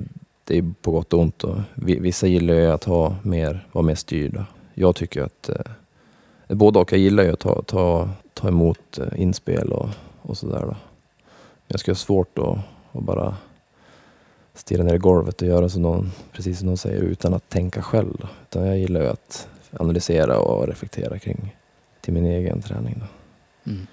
Det 0.49 0.59
är 0.59 0.73
på 0.83 0.91
gott 0.91 1.13
och 1.13 1.21
ont. 1.21 1.45
Och 1.45 1.57
vi- 1.75 1.99
vissa 2.01 2.27
gillar 2.27 2.55
ju 2.55 2.67
att 2.67 2.85
ha 2.85 3.17
mer, 3.23 3.67
vara 3.73 3.85
mer 3.85 3.95
styrda. 3.95 4.47
Jag 4.75 4.97
tycker 4.97 5.23
att 5.23 5.49
eh, 5.49 6.57
både 6.57 6.79
och. 6.79 6.93
Jag 6.93 7.01
gillar 7.01 7.23
ju 7.25 7.33
att 7.33 7.41
ta, 7.41 7.63
ta, 7.63 8.11
ta 8.35 8.49
emot 8.49 8.99
eh, 8.99 9.21
inspel 9.23 9.73
och, 9.73 9.89
och 10.23 10.37
sådär. 10.39 10.61
Men 10.67 10.75
jag 11.67 11.81
skulle 11.81 11.93
ha 11.93 11.97
svårt 11.99 12.39
att, 12.39 12.59
att 12.93 13.03
bara 13.05 13.37
stirra 14.57 14.83
ner 14.83 14.95
i 14.95 14.99
golvet 14.99 15.43
och 15.43 15.49
göra 15.49 15.69
som 15.69 15.83
någon, 15.83 16.13
precis 16.33 16.59
som 16.59 16.67
någon 16.67 16.77
säger, 16.79 17.03
utan 17.03 17.35
att 17.35 17.49
tänka 17.49 17.83
själv. 17.83 18.17
Då. 18.19 18.29
Utan 18.51 18.67
jag 18.67 18.79
gillar 18.79 19.01
ju 19.01 19.09
att 19.09 19.49
analysera 19.73 20.39
och 20.39 20.67
reflektera 20.67 21.19
kring 21.19 21.57
till 22.01 22.15
min 22.15 22.27
egen 22.27 22.63
träning. 22.63 23.01
Då. 23.01 23.07
Mm. 23.71 23.87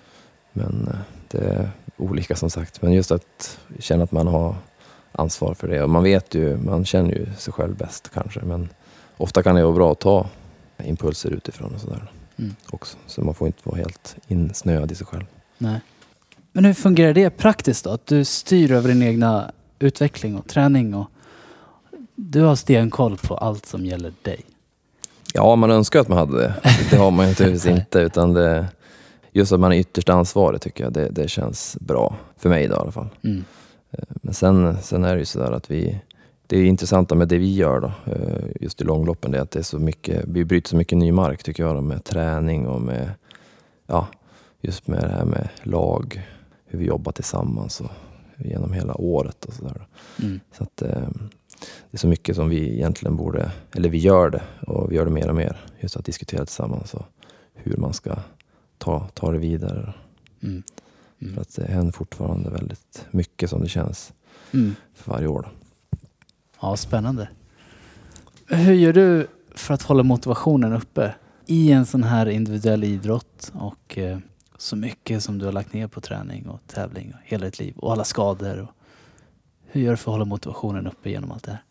Men 0.53 0.87
eh, 0.87 0.99
det 1.31 1.37
är 1.37 1.69
olika 1.97 2.35
som 2.35 2.49
sagt. 2.49 2.81
Men 2.81 2.91
just 2.93 3.11
att 3.11 3.59
känna 3.79 4.03
att 4.03 4.11
man 4.11 4.27
har 4.27 4.55
ansvar 5.11 5.53
för 5.53 5.67
det. 5.67 5.83
Och 5.83 5.89
man 5.89 6.03
vet 6.03 6.35
ju, 6.35 6.57
man 6.57 6.85
känner 6.85 7.11
ju 7.11 7.25
sig 7.37 7.53
själv 7.53 7.75
bäst 7.77 8.11
kanske. 8.13 8.39
Men 8.41 8.69
ofta 9.17 9.43
kan 9.43 9.55
det 9.55 9.63
vara 9.63 9.73
bra 9.75 9.91
att 9.91 9.99
ta 9.99 10.27
impulser 10.83 11.29
utifrån 11.29 11.73
och 11.75 11.81
sådär 11.81 12.11
Mm. 12.37 12.55
också. 12.69 12.97
Så 13.07 13.21
man 13.21 13.33
får 13.33 13.47
inte 13.47 13.59
vara 13.63 13.77
helt 13.77 14.15
insnöad 14.27 14.91
i 14.91 14.95
sig 14.95 15.07
själv. 15.07 15.25
Nej. 15.57 15.79
Men 16.51 16.65
hur 16.65 16.73
fungerar 16.73 17.13
det 17.13 17.29
praktiskt 17.29 17.83
då? 17.83 17.89
Att 17.89 18.05
du 18.05 18.25
styr 18.25 18.71
över 18.71 18.89
din 18.89 19.03
egna 19.03 19.51
utveckling 19.83 20.37
och 20.37 20.47
träning 20.47 20.93
och 20.93 21.07
du 22.15 22.41
har 22.41 22.55
stenkoll 22.55 23.17
på 23.17 23.37
allt 23.37 23.65
som 23.65 23.85
gäller 23.85 24.13
dig. 24.21 24.41
Ja, 25.33 25.55
man 25.55 25.71
önskar 25.71 25.99
att 25.99 26.07
man 26.07 26.17
hade 26.17 26.37
det. 26.37 26.53
Det 26.89 26.97
har 26.97 27.11
man 27.11 27.25
ju 27.25 27.31
naturligtvis 27.31 27.65
inte. 27.79 27.99
Utan 27.99 28.33
det, 28.33 28.67
just 29.31 29.51
att 29.51 29.59
man 29.59 29.71
är 29.71 29.77
ytterst 29.77 30.09
ansvarig 30.09 30.61
tycker 30.61 30.83
jag, 30.83 30.93
det, 30.93 31.09
det 31.09 31.27
känns 31.27 31.77
bra. 31.79 32.15
För 32.37 32.49
mig 32.49 32.67
då, 32.67 32.75
i 32.75 32.77
alla 32.77 32.91
fall. 32.91 33.09
Mm. 33.23 33.43
Men 34.07 34.33
sen, 34.33 34.77
sen 34.81 35.03
är 35.03 35.13
det 35.13 35.19
ju 35.19 35.25
sådär 35.25 35.51
att 35.51 35.71
vi, 35.71 35.99
det 36.47 36.57
är 36.57 36.65
intressanta 36.65 37.15
med 37.15 37.27
det 37.27 37.37
vi 37.37 37.55
gör 37.55 37.79
då, 37.79 38.11
eh, 38.11 38.45
just 38.61 38.81
i 38.81 38.83
långloppen, 38.83 39.31
det 39.31 39.37
är 39.37 39.41
att 39.41 39.51
det 39.51 39.59
är 39.59 39.63
så 39.63 39.79
mycket, 39.79 40.25
vi 40.27 40.45
bryter 40.45 40.69
så 40.69 40.75
mycket 40.75 40.97
ny 40.97 41.11
mark 41.11 41.43
tycker 41.43 41.63
jag, 41.63 41.75
då, 41.75 41.81
med 41.81 42.03
träning 42.03 42.67
och 42.67 42.81
med, 42.81 43.09
ja, 43.87 44.07
just 44.61 44.87
med 44.87 45.03
det 45.03 45.11
här 45.11 45.25
med 45.25 45.49
lag, 45.63 46.21
hur 46.65 46.79
vi 46.79 46.85
jobbar 46.85 47.11
tillsammans 47.11 47.81
och 47.81 47.91
genom 48.45 48.73
hela 48.73 48.95
året 48.95 49.45
och 49.45 49.53
sådär. 49.53 49.87
Mm. 50.21 50.39
Så 50.57 50.63
att 50.63 50.81
eh, 50.81 51.09
det 51.91 51.95
är 51.95 51.97
så 51.97 52.07
mycket 52.07 52.35
som 52.35 52.49
vi 52.49 52.73
egentligen 52.73 53.15
borde, 53.15 53.51
eller 53.75 53.89
vi 53.89 53.97
gör 53.97 54.29
det 54.29 54.43
och 54.67 54.91
vi 54.91 54.95
gör 54.95 55.05
det 55.05 55.11
mer 55.11 55.29
och 55.29 55.35
mer, 55.35 55.65
just 55.79 55.97
att 55.97 56.05
diskutera 56.05 56.45
tillsammans 56.45 56.93
och 56.93 57.05
hur 57.53 57.77
man 57.77 57.93
ska 57.93 58.15
ta, 58.77 59.07
ta 59.13 59.31
det 59.31 59.37
vidare. 59.37 59.93
Mm. 60.43 60.63
Mm. 61.21 61.33
För 61.33 61.41
att 61.41 61.55
det 61.55 61.65
händer 61.65 61.91
fortfarande 61.93 62.49
väldigt 62.49 63.05
mycket 63.11 63.49
som 63.49 63.61
det 63.61 63.69
känns 63.69 64.13
Mm. 64.53 64.75
för 64.93 65.11
varje 65.11 65.27
år. 65.27 65.41
Då. 65.41 65.49
Ja, 66.61 66.75
spännande. 66.77 67.29
Hur 68.47 68.73
gör 68.73 68.93
du 68.93 69.27
för 69.55 69.73
att 69.73 69.81
hålla 69.81 70.03
motivationen 70.03 70.73
uppe 70.73 71.15
i 71.45 71.71
en 71.71 71.85
sån 71.85 72.03
här 72.03 72.25
individuell 72.29 72.83
idrott 72.83 73.51
och 73.53 73.97
eh, 73.97 74.17
så 74.63 74.75
mycket 74.75 75.23
som 75.23 75.37
du 75.37 75.45
har 75.45 75.51
lagt 75.51 75.73
ner 75.73 75.87
på 75.87 76.01
träning 76.01 76.47
och 76.47 76.59
tävling 76.67 77.13
och 77.13 77.19
hela 77.23 77.45
ditt 77.45 77.59
liv 77.59 77.73
och 77.77 77.91
alla 77.91 78.03
skador. 78.03 78.61
Och 78.61 78.69
hur 79.67 79.81
gör 79.81 79.91
du 79.91 79.97
för 79.97 80.11
att 80.11 80.13
hålla 80.13 80.25
motivationen 80.25 80.87
uppe 80.87 81.09
genom 81.09 81.31
allt 81.31 81.43
det 81.43 81.51
här? 81.51 81.63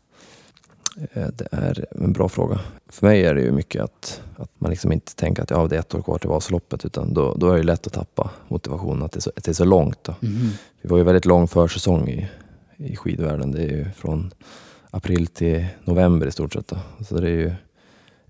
Eh, 1.12 1.28
Det 1.28 1.48
är 1.52 1.86
en 1.90 2.12
bra 2.12 2.28
fråga. 2.28 2.60
För 2.88 3.06
mig 3.06 3.24
är 3.24 3.34
det 3.34 3.40
ju 3.42 3.52
mycket 3.52 3.82
att, 3.82 4.22
att 4.36 4.50
man 4.58 4.70
liksom 4.70 4.92
inte 4.92 5.14
tänker 5.14 5.42
att 5.42 5.50
ja, 5.50 5.66
det 5.66 5.76
är 5.76 5.80
ett 5.80 5.94
år 5.94 6.02
kvar 6.02 6.18
till 6.18 6.28
Vasaloppet 6.28 6.84
utan 6.84 7.14
då, 7.14 7.34
då 7.34 7.50
är 7.50 7.56
det 7.56 7.62
lätt 7.62 7.86
att 7.86 7.92
tappa 7.92 8.30
motivationen 8.48 9.02
att 9.02 9.12
det 9.12 9.18
är 9.18 9.20
så, 9.20 9.30
att 9.36 9.44
det 9.44 9.50
är 9.50 9.54
så 9.54 9.64
långt. 9.64 10.04
Då. 10.04 10.14
Vi 10.82 10.88
var 10.88 10.98
ju 10.98 11.04
väldigt 11.04 11.24
lång 11.26 11.48
försäsong 11.48 12.08
i, 12.08 12.28
i 12.76 12.96
skidvärlden. 12.96 13.52
Det 13.52 13.62
är 13.62 13.68
ju 13.68 13.90
från 13.90 14.30
april 14.90 15.26
till 15.26 15.66
november 15.84 16.26
i 16.26 16.32
stort 16.32 16.52
sett. 16.52 16.68
Då. 16.68 16.76
Så 17.08 17.14
det 17.20 17.28
är 17.28 17.32
ju 17.36 17.52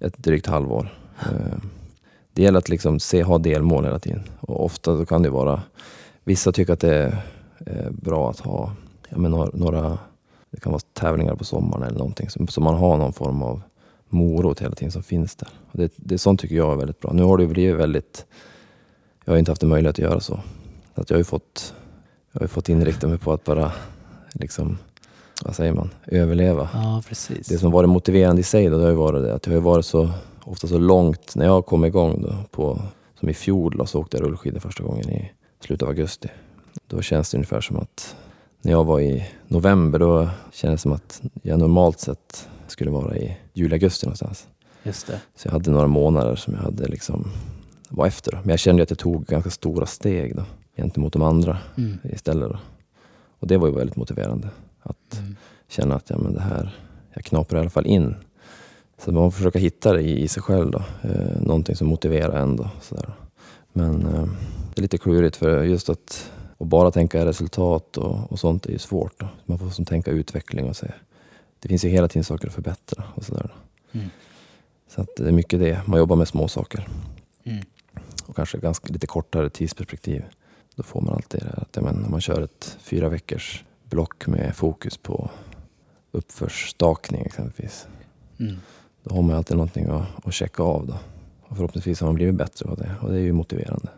ett 0.00 0.18
drygt 0.18 0.46
halvår. 0.46 0.98
Det 2.32 2.42
gäller 2.42 2.58
att 2.58 2.68
liksom 2.68 3.00
se, 3.00 3.22
ha 3.22 3.38
delmål 3.38 3.84
hela 3.84 3.98
tiden. 3.98 4.22
Och 4.40 4.64
ofta 4.64 4.94
då 4.94 5.06
kan 5.06 5.22
det 5.22 5.30
vara, 5.30 5.62
vissa 6.24 6.52
tycker 6.52 6.72
att 6.72 6.80
det 6.80 6.94
är 6.96 7.22
eh, 7.66 7.90
bra 7.90 8.30
att 8.30 8.40
ha 8.40 8.72
ja, 9.12 9.18
men 9.18 9.30
några, 9.52 9.98
det 10.50 10.60
kan 10.60 10.72
vara 10.72 10.82
tävlingar 10.92 11.34
på 11.34 11.44
sommaren 11.44 11.82
eller 11.82 11.98
någonting, 11.98 12.30
så, 12.30 12.46
så 12.46 12.60
man 12.60 12.74
har 12.74 12.96
någon 12.96 13.12
form 13.12 13.42
av 13.42 13.62
morot 14.08 14.60
hela 14.60 14.74
tiden 14.74 14.92
som 14.92 15.02
finns 15.02 15.36
där. 15.36 15.48
Och 15.72 15.78
det, 15.78 15.92
det, 15.96 16.18
sånt 16.18 16.40
tycker 16.40 16.56
jag 16.56 16.72
är 16.72 16.76
väldigt 16.76 17.00
bra. 17.00 17.12
Nu 17.12 17.22
har 17.22 17.38
det 17.38 17.46
blivit 17.46 17.76
väldigt, 17.76 18.26
jag 19.24 19.32
har 19.32 19.38
inte 19.38 19.50
haft 19.50 19.62
en 19.62 19.68
möjlighet 19.68 19.94
att 19.94 19.98
göra 19.98 20.20
så. 20.20 20.40
så 20.94 21.00
att 21.00 21.10
jag 21.10 21.14
har 21.16 21.20
ju 21.20 21.24
fått, 21.24 21.74
jag 22.32 22.40
har 22.40 22.46
fått 22.46 22.68
inrikta 22.68 23.08
mig 23.08 23.18
på 23.18 23.32
att 23.32 23.44
bara, 23.44 23.72
liksom, 24.32 24.78
vad 25.44 25.56
säger 25.56 25.72
man, 25.72 25.90
överleva. 26.06 26.68
Ja, 26.74 27.02
precis. 27.08 27.46
Det 27.48 27.58
som 27.58 27.70
varit 27.70 27.90
motiverande 27.90 28.40
i 28.40 28.44
sig 28.44 28.68
då, 28.68 28.76
det 28.76 28.82
har 28.82 28.90
ju 28.90 28.96
varit 28.96 29.22
det 29.22 29.34
att 29.34 29.46
jag 29.46 29.54
har 29.54 29.60
varit 29.60 29.86
så, 29.86 30.10
ofta 30.44 30.66
så 30.68 30.78
långt, 30.78 31.36
när 31.36 31.44
jag 31.46 31.66
kom 31.66 31.84
igång 31.84 32.22
då, 32.22 32.34
på, 32.50 32.82
som 33.20 33.28
i 33.28 33.34
fjol 33.34 33.76
då, 33.78 33.86
så 33.86 34.00
åkte 34.00 34.16
jag 34.16 34.24
rullskidor 34.26 34.60
första 34.60 34.82
gången 34.84 35.10
i 35.10 35.32
slutet 35.60 35.82
av 35.82 35.88
augusti. 35.88 36.28
Då 36.86 37.02
känns 37.02 37.30
det 37.30 37.36
ungefär 37.36 37.60
som 37.60 37.76
att 37.76 38.16
när 38.62 38.72
jag 38.72 38.84
var 38.84 39.00
i 39.00 39.28
november 39.48 39.98
då 39.98 40.28
kändes 40.52 40.80
det 40.80 40.82
som 40.82 40.92
att 40.92 41.22
jag 41.42 41.58
normalt 41.58 42.00
sett 42.00 42.48
skulle 42.66 42.90
vara 42.90 43.16
i 43.16 43.36
juli, 43.52 43.74
augusti 43.74 44.06
någonstans. 44.06 44.46
Just 44.82 45.06
det. 45.06 45.20
Så 45.36 45.48
jag 45.48 45.52
hade 45.52 45.70
några 45.70 45.86
månader 45.86 46.36
som 46.36 46.54
jag 46.54 46.60
hade 46.60 46.88
liksom 46.88 47.30
var 47.88 48.06
efter. 48.06 48.32
Då. 48.32 48.38
Men 48.38 48.48
jag 48.48 48.58
kände 48.58 48.82
att 48.82 48.90
jag 48.90 48.98
tog 48.98 49.26
ganska 49.26 49.50
stora 49.50 49.86
steg 49.86 50.36
då, 50.36 50.44
gentemot 50.76 51.12
de 51.12 51.22
andra 51.22 51.58
Mm. 51.76 51.98
istället. 52.04 52.48
Då. 52.50 52.58
Och 53.38 53.46
det 53.46 53.58
var 53.58 53.68
ju 53.68 53.74
väldigt 53.74 53.96
motiverande. 53.96 54.48
Att 54.82 55.18
Mm. 55.18 55.36
känna 55.68 55.94
att 55.94 56.10
ja, 56.10 56.18
men 56.18 56.34
det 56.34 56.40
här, 56.40 56.76
jag 57.14 57.24
knaprar 57.24 57.58
i 57.58 57.60
alla 57.60 57.70
fall 57.70 57.86
in. 57.86 58.14
Så 59.04 59.12
man 59.12 59.32
får 59.32 59.36
försöka 59.36 59.58
hitta 59.58 59.92
det 59.92 60.02
i, 60.02 60.28
sig 60.28 60.42
själv. 60.42 60.70
Då. 60.70 60.82
Eh, 61.02 61.40
någonting 61.40 61.76
som 61.76 61.88
motiverar 61.88 62.42
ändå. 62.42 62.70
Sådär. 62.80 63.12
Men 63.72 64.06
eh, 64.06 64.28
det 64.74 64.80
är 64.80 64.82
lite 64.82 64.98
klurigt 64.98 65.36
för 65.36 65.64
just 65.64 65.88
att 65.88 66.32
och 66.56 66.66
bara 66.66 66.90
tänka 66.90 67.26
resultat 67.26 67.96
och, 67.96 68.32
och 68.32 68.38
sånt 68.38 68.66
är 68.66 68.70
ju 68.70 68.78
svårt. 68.78 69.20
Då. 69.20 69.28
Man 69.44 69.58
får 69.58 69.70
som 69.70 69.84
tänka 69.84 70.10
utveckling 70.10 70.68
och 70.68 70.76
se. 70.76 70.86
Det 71.58 71.68
finns 71.68 71.84
ju 71.84 71.88
hela 71.88 72.08
tiden 72.08 72.24
saker 72.24 72.48
att 72.48 72.54
förbättra. 72.54 73.04
Och 73.14 73.24
sådär. 73.24 73.50
då. 73.92 73.98
Mm. 73.98 74.10
Så 74.88 75.06
det 75.16 75.28
är 75.28 75.32
mycket 75.32 75.60
det. 75.60 75.80
Man 75.86 75.98
jobbar 75.98 76.16
med 76.16 76.28
små 76.28 76.48
saker 76.48 76.88
Mm. 77.44 77.64
och 78.26 78.36
kanske 78.36 78.58
ganska 78.58 78.92
lite 78.92 79.06
kortare 79.06 79.50
tidsperspektiv. 79.50 80.24
Då 80.74 80.82
får 80.82 81.00
man 81.00 81.14
alltid 81.14 81.40
det 81.40 81.46
här 81.46 81.62
att 81.62 81.84
men, 81.84 82.04
om 82.04 82.10
man 82.10 82.20
kör 82.20 82.42
ett 82.42 82.78
fyra 82.80 83.08
veckors 83.08 83.64
block 83.84 84.26
med 84.26 84.56
fokus 84.56 84.96
på 84.96 85.30
uppförsstakning 86.10 87.22
exempelvis. 87.26 87.86
Mm. 88.40 88.56
Då 89.02 89.14
har 89.14 89.22
man 89.22 89.36
alltid 89.36 89.56
någonting 89.56 89.86
att, 89.86 90.26
att 90.26 90.34
checka 90.34 90.62
av. 90.62 90.86
Då. 90.86 90.94
Och 91.42 91.56
förhoppningsvis 91.56 92.00
har 92.00 92.08
man 92.08 92.14
blivit 92.14 92.34
bättre 92.34 92.66
på 92.66 92.74
det. 92.74 92.94
Och 93.00 93.10
det 93.10 93.16
är 93.16 93.22
ju 93.22 93.32
motiverande 93.32 93.88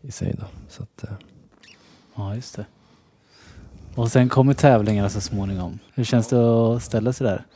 i 0.00 0.10
sig. 0.10 0.34
Då. 0.38 0.46
Så 0.68 0.82
att, 0.82 1.04
eh, 1.04 1.10
Ja, 2.14 2.34
just 2.34 2.56
det. 2.56 2.66
Och 3.94 4.12
sen 4.12 4.28
kommer 4.28 4.54
tävlingarna 4.54 5.08
så 5.08 5.20
småningom. 5.20 5.78
Hur 5.94 6.04
känns 6.04 6.28
det 6.28 6.74
att 6.74 6.82
ställa 6.82 7.12
sig 7.12 7.26
där? 7.26 7.46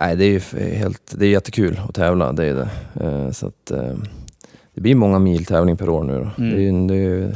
nej, 0.00 0.16
det 0.16 0.24
är 0.24 0.30
ju 0.30 0.74
helt, 0.74 1.14
det 1.18 1.26
är 1.26 1.30
jättekul 1.30 1.80
att 1.88 1.94
tävla. 1.94 2.32
Det 2.32 2.44
är 2.44 2.54
det. 2.54 2.70
Eh, 3.06 3.30
så 3.30 3.46
att, 3.46 3.70
eh, 3.70 3.96
det 4.74 4.80
blir 4.80 4.94
många 4.94 5.18
mil 5.18 5.44
tävling 5.44 5.76
per 5.76 5.88
år 5.88 6.04
nu. 6.04 6.12
Då. 6.12 6.42
Mm. 6.44 6.56
Det 6.56 6.56
är 6.56 6.60
ju 6.60 6.86
det 6.86 6.94
är 6.94 6.98
ju 6.98 7.32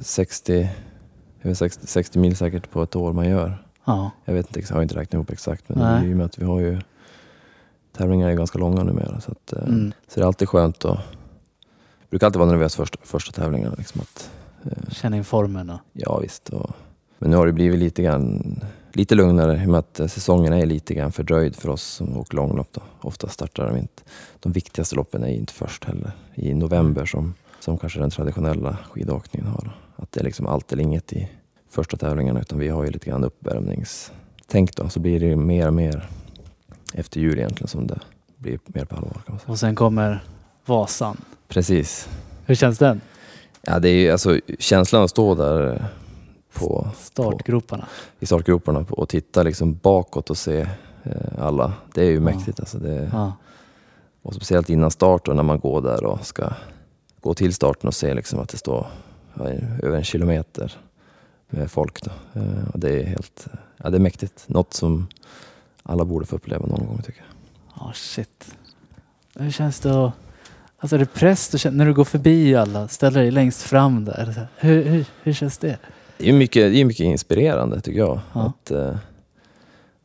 60, 0.00 0.68
över 1.42 1.54
60, 1.54 1.86
60 1.86 2.18
mil 2.18 2.36
säkert 2.36 2.70
på 2.70 2.82
ett 2.82 2.96
år 2.96 3.12
man 3.12 3.28
gör. 3.28 3.64
Ja. 3.84 4.10
Jag 4.24 4.34
vet 4.34 4.46
inte, 4.46 4.68
jag 4.68 4.76
har 4.76 4.82
inte 4.82 4.94
räknat 4.94 5.14
ihop 5.14 5.30
exakt 5.30 5.68
men 5.68 5.78
Nej. 5.78 6.10
i 6.10 6.12
och 6.12 6.16
med 6.16 6.26
att 6.26 6.38
vi 6.38 6.44
har 6.44 6.60
ju 6.60 6.80
tävlingar 7.96 8.28
är 8.30 8.34
ganska 8.34 8.58
långa 8.58 8.82
numera. 8.84 9.20
Så, 9.20 9.30
att, 9.32 9.52
eh, 9.52 9.62
Mm. 9.68 9.92
så 10.08 10.20
det 10.20 10.24
är 10.24 10.26
alltid 10.26 10.48
skönt 10.48 10.84
att... 10.84 10.98
Jag 12.00 12.08
brukar 12.10 12.26
alltid 12.26 12.38
vara 12.40 12.50
nervös 12.50 12.76
första, 12.76 12.98
första 13.02 13.32
tävlingarna. 13.32 13.74
Liksom 13.78 14.00
att, 14.00 14.30
eh, 14.64 14.90
Känna 14.92 15.16
in 15.16 15.24
formen 15.24 15.70
och... 15.70 15.78
ja 15.92 16.18
visst. 16.18 16.48
Och, 16.48 16.70
men 17.18 17.30
nu 17.30 17.36
har 17.36 17.46
det 17.46 17.52
blivit 17.52 17.78
lite, 17.78 18.02
grann, 18.02 18.60
lite 18.92 19.14
lugnare 19.14 19.62
i 19.62 19.66
och 19.66 19.70
med 19.70 19.78
att 19.78 20.00
eh, 20.00 20.06
säsongen 20.06 20.52
är 20.52 20.66
lite 20.66 20.94
grann 20.94 21.12
fördröjd 21.12 21.56
för 21.56 21.68
oss 21.68 21.82
som 21.82 22.16
åker 22.18 22.36
långlopp. 22.36 22.68
Då. 22.72 22.80
Ofta 23.00 23.28
startar 23.28 23.68
de 23.68 23.76
inte. 23.76 24.02
De 24.40 24.52
viktigaste 24.52 24.96
loppen 24.96 25.22
är 25.24 25.28
inte 25.28 25.52
först 25.52 25.84
heller 25.84 26.12
i 26.34 26.54
november 26.54 27.04
som, 27.06 27.34
som 27.60 27.78
kanske 27.78 28.00
den 28.00 28.10
traditionella 28.10 28.78
skidåkningen 28.90 29.46
har. 29.48 29.60
Då. 29.64 30.02
Att 30.02 30.12
det 30.12 30.20
är 30.20 30.24
liksom 30.24 30.46
allt 30.46 30.72
eller 30.72 30.82
inget 30.82 31.12
i 31.12 31.28
första 31.70 31.96
tävlingarna 31.96 32.40
utan 32.40 32.58
vi 32.58 32.68
har 32.68 32.84
ju 32.84 32.90
lite 32.90 33.06
grann 33.10 33.24
uppvärmningstänk 33.24 34.76
då. 34.76 34.88
Så 34.88 35.00
blir 35.00 35.20
det 35.20 35.36
mer 35.36 35.66
och 35.66 35.74
mer 35.74 36.08
efter 36.94 37.20
jul 37.20 37.38
egentligen 37.38 37.68
som 37.68 37.86
det 37.86 37.98
blir 38.36 38.58
mer 38.66 38.84
på 38.84 38.96
allvar 38.96 39.12
kan 39.12 39.22
man 39.26 39.38
säga. 39.38 39.52
Och 39.52 39.58
sen 39.58 39.74
kommer 39.74 40.24
Vasan. 40.66 41.16
Precis. 41.48 42.08
Hur 42.46 42.54
känns 42.54 42.78
den? 42.78 43.00
Ja, 43.62 43.78
det 43.78 43.88
är 43.88 43.94
ju 43.94 44.10
alltså 44.10 44.40
känslan 44.58 45.02
att 45.02 45.10
stå 45.10 45.34
där 45.34 45.72
eh, 45.74 45.82
på, 46.58 46.88
Startgroparna. 46.96 47.86
i 48.20 48.26
startgroparna 48.26 48.84
och 48.90 49.08
titta 49.08 49.42
liksom 49.42 49.74
bakåt 49.82 50.30
och 50.30 50.36
se 50.38 50.60
eh, 51.02 51.12
alla. 51.38 51.72
Det 51.94 52.00
är 52.00 52.04
ju 52.10 52.14
Ja. 52.14 52.20
mäktigt. 52.20 52.60
Alltså 52.60 52.78
det, 52.78 53.10
Ja. 53.12 53.32
och 54.22 54.34
speciellt 54.34 54.70
innan 54.70 54.90
starten 54.90 55.36
när 55.36 55.42
man 55.42 55.58
går 55.58 55.80
där 55.82 56.04
och 56.04 56.26
ska 56.26 56.52
gå 57.20 57.34
till 57.34 57.54
starten 57.54 57.88
och 57.88 57.94
se 57.94 58.14
liksom 58.14 58.38
att 58.40 58.48
det 58.48 58.58
står 58.58 58.86
ja, 59.34 59.44
över 59.82 59.96
en 59.96 60.04
kilometer 60.04 60.72
med 61.50 61.70
folk. 61.70 62.02
Då. 62.02 62.40
Eh, 62.40 62.68
och 62.72 62.78
det 62.78 63.00
är 63.02 63.06
helt 63.06 63.46
ja, 63.76 63.90
det 63.90 63.96
är 63.96 64.00
mäktigt. 64.00 64.44
Något 64.48 64.74
som 64.74 65.06
alla 65.86 66.04
borde 66.04 66.26
få 66.26 66.36
uppleva 66.36 66.66
någon 66.66 66.86
gång 66.86 67.02
tycker 67.02 67.20
jag. 67.20 67.28
Ja, 67.86 67.92
shit. 67.94 68.56
Hur 69.34 69.50
känns 69.50 69.80
det 69.80 70.04
att... 70.06 70.12
Alltså 70.78 70.96
är 70.96 71.00
det 71.00 71.06
press 71.14 71.64
när 71.72 71.86
du 71.86 71.94
går 71.94 72.04
förbi 72.04 72.54
alla, 72.54 72.88
ställer 72.88 73.20
dig 73.20 73.30
längst 73.30 73.62
fram 73.62 74.04
där. 74.04 74.46
Hur, 74.56 74.82
hur, 74.84 75.04
hur 75.22 75.32
känns 75.32 75.58
det? 75.58 75.78
Det 76.18 76.28
är 76.28 76.32
mycket, 76.32 76.72
det 76.72 76.80
är 76.80 76.84
mycket 76.84 77.04
inspirerande 77.04 77.80
tycker 77.80 77.98
jag. 77.98 78.20
Ja. 78.32 78.40
Att, 78.40 78.70
eh, 78.70 78.96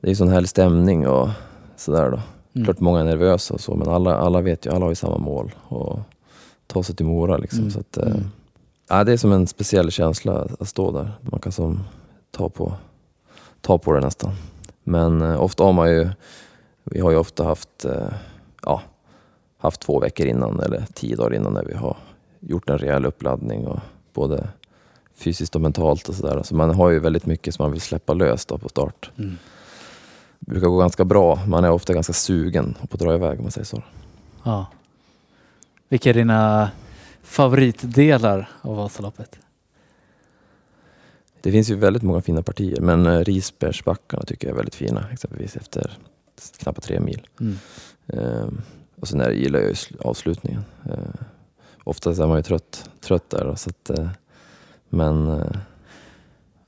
det 0.01 0.11
är 0.11 0.15
sån 0.15 0.27
härlig 0.27 0.49
stämning 0.49 1.07
och 1.07 1.29
sådär 1.75 2.11
då. 2.11 2.21
Mm. 2.55 2.65
Klart 2.65 2.79
många 2.79 2.99
är 2.99 3.03
nervösa 3.03 3.53
och 3.53 3.61
så 3.61 3.75
men 3.75 3.89
alla, 3.89 4.15
alla 4.17 4.41
vet 4.41 4.65
ju, 4.65 4.69
alla 4.71 4.85
har 4.85 4.91
ju 4.91 4.95
samma 4.95 5.17
mål. 5.17 5.51
Och 5.67 5.99
ta 6.67 6.83
sig 6.83 6.95
till 6.95 7.05
Mora 7.05 7.37
liksom. 7.37 7.59
Mm. 7.59 7.71
Så 7.71 7.79
att, 7.79 7.97
eh, 7.97 8.07
Mm. 8.07 8.23
ja, 8.89 9.03
det 9.03 9.11
är 9.13 9.17
som 9.17 9.31
en 9.31 9.47
speciell 9.47 9.91
känsla 9.91 10.47
att 10.59 10.67
stå 10.67 10.91
där. 10.91 11.11
Man 11.21 11.39
kan 11.39 11.51
som 11.51 11.83
ta 12.31 12.49
på, 12.49 12.73
ta 13.61 13.77
på 13.77 13.93
det 13.93 13.99
nästan. 13.99 14.31
Men 14.83 15.21
eh, 15.21 15.41
ofta 15.41 15.63
har 15.63 15.73
man 15.73 15.89
ju, 15.89 16.09
vi 16.83 16.99
har 16.99 17.11
ju 17.11 17.17
ofta 17.17 17.43
haft, 17.43 17.85
eh, 17.85 18.13
ja, 18.65 18.81
haft 19.57 19.81
två 19.81 19.99
veckor 19.99 20.27
innan 20.27 20.59
eller 20.59 20.85
tio 20.93 21.15
dagar 21.15 21.35
innan 21.35 21.53
när 21.53 21.65
vi 21.65 21.73
har 21.73 21.97
gjort 22.39 22.69
en 22.69 22.77
rejäl 22.77 23.05
uppladdning. 23.05 23.67
Och 23.67 23.79
både 24.13 24.47
fysiskt 25.15 25.55
och 25.55 25.61
mentalt 25.61 26.09
och 26.09 26.15
sådär. 26.15 26.43
Så 26.43 26.55
man 26.55 26.75
har 26.75 26.89
ju 26.89 26.99
väldigt 26.99 27.25
mycket 27.25 27.55
som 27.55 27.63
man 27.63 27.71
vill 27.71 27.81
släppa 27.81 28.13
lös 28.13 28.45
då 28.45 28.57
på 28.57 28.69
start. 28.69 29.11
Mm. 29.17 29.37
Det 30.39 30.51
brukar 30.51 30.67
gå 30.67 30.77
ganska 30.77 31.05
bra. 31.05 31.39
Man 31.47 31.63
är 31.63 31.71
ofta 31.71 31.93
ganska 31.93 32.13
sugen 32.13 32.73
på 32.73 32.87
att 32.91 32.99
dra 32.99 33.13
iväg 33.13 33.37
om 33.39 33.43
man 33.43 33.51
säger 33.51 33.65
så. 33.65 33.83
Ja. 34.43 34.65
Vilka 35.89 36.09
är 36.09 36.13
dina 36.13 36.71
favoritdelar 37.23 38.49
av 38.61 38.75
Vasaloppet? 38.75 39.39
Det 41.41 41.51
finns 41.51 41.69
ju 41.69 41.75
väldigt 41.75 42.03
många 42.03 42.21
fina 42.21 42.43
partier 42.43 42.81
men 42.81 43.05
eh, 43.05 43.19
Risbergsbackarna 43.19 44.23
tycker 44.23 44.47
jag 44.47 44.53
är 44.53 44.57
väldigt 44.57 44.75
fina 44.75 45.05
exempelvis 45.11 45.55
efter 45.55 45.97
knappt 46.57 46.83
tre 46.83 46.99
mil. 46.99 47.27
Mm. 47.39 47.57
Ehm, 48.07 48.61
och 48.95 49.07
sen 49.07 49.21
är, 49.21 49.31
gillar 49.31 49.59
jag 49.59 49.67
ju 49.67 49.73
sl- 49.73 50.01
avslutningen. 50.01 50.61
Ehm, 50.85 51.13
oftast 51.83 52.19
är 52.19 52.27
man 52.27 52.37
ju 52.37 52.43
trött, 52.43 52.89
trött 53.01 53.29
där. 53.29 53.45
Då, 53.45 53.55
så 53.55 53.69
att, 53.69 53.89
eh, 53.89 54.09
men 54.89 55.27
eh, 55.27 55.51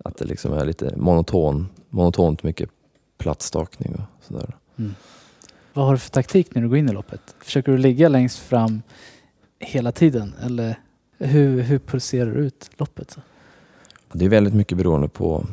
att 0.04 0.18
det 0.18 0.26
liksom 0.26 0.54
är 0.54 0.66
lite 0.66 0.94
monoton, 0.98 1.68
monotont 1.90 2.44
mycket 2.44 2.70
platsstakning 3.18 3.96
och 3.96 4.24
sådär. 4.24 4.56
Mm. 4.78 4.96
Vad 5.74 5.86
har 5.86 5.94
du 5.94 6.00
för 6.00 6.10
taktik 6.10 6.56
när 6.56 6.62
du 6.62 6.70
går 6.70 6.78
in 6.78 6.90
i 6.90 6.94
loppet? 6.94 7.36
Försöker 7.42 7.72
du 7.72 7.78
ligga 7.78 8.10
längst 8.10 8.40
fram 8.40 8.82
hela 9.60 9.92
tiden 9.92 10.36
eller 10.42 10.76
hur, 11.18 11.62
hur 11.62 11.80
pulserar 11.80 12.32
du 12.32 12.40
ut 12.40 12.70
loppet? 12.78 13.12
Så? 13.12 13.22
Det 14.14 14.26
är 14.26 14.30
väldigt 14.30 14.54
mycket 14.54 14.78
beroende 14.78 15.08
på, 15.08 15.46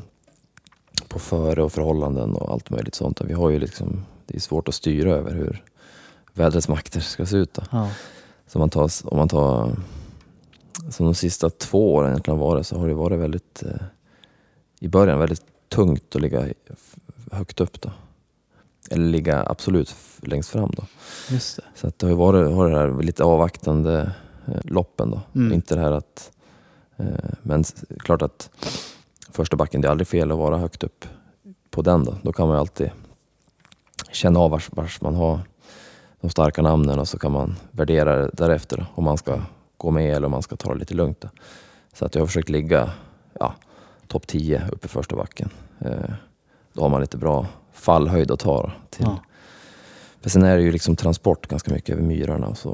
på 1.09 1.19
före 1.19 1.63
och 1.63 1.73
förhållanden 1.73 2.35
och 2.35 2.53
allt 2.53 2.71
möjligt 2.71 2.95
sånt. 2.95 3.21
Vi 3.21 3.33
har 3.33 3.51
ju 3.51 3.59
liksom, 3.59 4.05
det 4.27 4.37
är 4.37 4.41
svårt 4.41 4.69
att 4.69 4.75
styra 4.75 5.15
över 5.15 5.35
hur 5.35 5.65
vädrets 6.33 6.69
makter 6.69 7.01
ska 7.01 7.27
se 7.27 7.37
ut. 7.37 7.59
Ja. 7.71 7.91
Så 8.47 8.59
man 8.59 8.71
tar, 8.71 8.91
om 9.05 9.19
man 9.19 9.29
tar, 9.29 9.77
som 10.91 11.07
de 11.07 11.15
sista 11.15 11.51
två 11.51 11.95
åren 11.95 12.11
egentligen 12.11 12.39
var 12.39 12.57
det, 12.57 12.65
så 12.65 12.79
har 12.79 12.89
det 12.89 12.95
varit 12.95 13.19
väldigt, 13.19 13.63
eh, 13.63 13.83
i 14.81 14.89
början 14.89 15.19
väldigt 15.19 15.43
tungt 15.69 16.17
att 16.17 16.23
ligga 16.23 16.47
högt 17.33 17.61
upp 17.61 17.81
då. 17.81 17.91
Eller 18.91 19.05
ligga 19.05 19.45
absolut 19.47 19.95
längst 20.23 20.51
fram 20.51 20.71
då. 20.77 20.85
Just 21.31 21.57
det. 21.57 21.63
Så 21.75 21.87
att 21.87 21.99
det 21.99 22.07
har 22.07 22.11
ju 22.11 22.17
varit, 22.17 22.55
har 22.55 22.71
det 22.71 22.79
här 22.79 23.03
lite 23.03 23.25
avvaktande 23.25 24.13
eh, 24.47 24.61
loppen 24.65 25.11
då. 25.11 25.21
Mm. 25.35 25.53
Inte 25.53 25.75
det 25.75 25.81
här 25.81 25.93
att, 25.93 26.31
men 27.43 27.61
s- 27.61 27.85
klart 27.99 28.23
att 28.23 28.51
första 29.31 29.57
backen, 29.57 29.81
det 29.81 29.89
är 29.89 29.91
aldrig 29.91 30.09
fel 30.09 30.33
att 30.33 30.39
vara 30.39 30.59
högt 30.59 30.83
upp 30.83 31.05
på 31.71 31.83
den 31.83 32.05
då. 32.05 32.15
Då 32.23 32.33
kan 32.33 32.49
man 32.49 32.57
ju 32.57 32.61
alltid 32.61 32.91
känna 34.13 34.41
av 34.41 34.51
vars, 34.51 34.69
vars 34.73 35.01
man 35.01 35.15
har 35.15 35.41
de 36.21 36.31
starka 36.31 36.63
namnen 36.63 36.99
och 36.99 37.09
så 37.09 37.19
kan 37.19 37.33
man 37.33 37.57
värdera 37.71 38.17
det 38.17 38.31
därefter 38.33 38.77
då, 38.77 38.87
om 38.95 39.05
man 39.05 39.19
ska 39.19 39.41
gå 39.77 39.91
med 39.91 40.17
eller 40.17 40.25
om 40.27 40.31
man 40.31 40.43
ska 40.43 40.57
ta 40.57 40.73
det 40.73 40.79
lite 40.79 40.95
lugnt. 40.95 41.21
Då. 41.21 41.29
Så 41.93 42.05
att 42.05 42.15
jag 42.15 42.23
har 42.23 42.27
försökt 42.27 42.49
ligga 42.49 42.93
ja, 43.41 43.55
topp 44.07 44.27
10 44.27 44.69
uppe 44.73 44.87
i 44.87 44.89
första 44.89 45.17
backen. 45.17 45.51
Eh, 45.81 46.11
då 46.73 46.83
har 46.83 46.89
man 46.89 47.01
lite 47.01 47.17
bra 47.17 47.47
fallhöjd 47.73 48.31
att 48.31 48.41
ta 48.41 48.63
då, 48.63 48.73
till. 48.91 49.05
Ja. 49.05 49.19
För 50.21 50.31
sen 50.31 50.43
är 50.43 50.57
det 50.57 50.63
ju 50.63 50.73
liksom 50.73 50.97
transport 50.97 51.47
ganska 51.47 51.73
mycket 51.75 51.91
över 51.93 52.03
myrarna 52.03 52.47
och 52.47 52.59
så. 52.59 52.71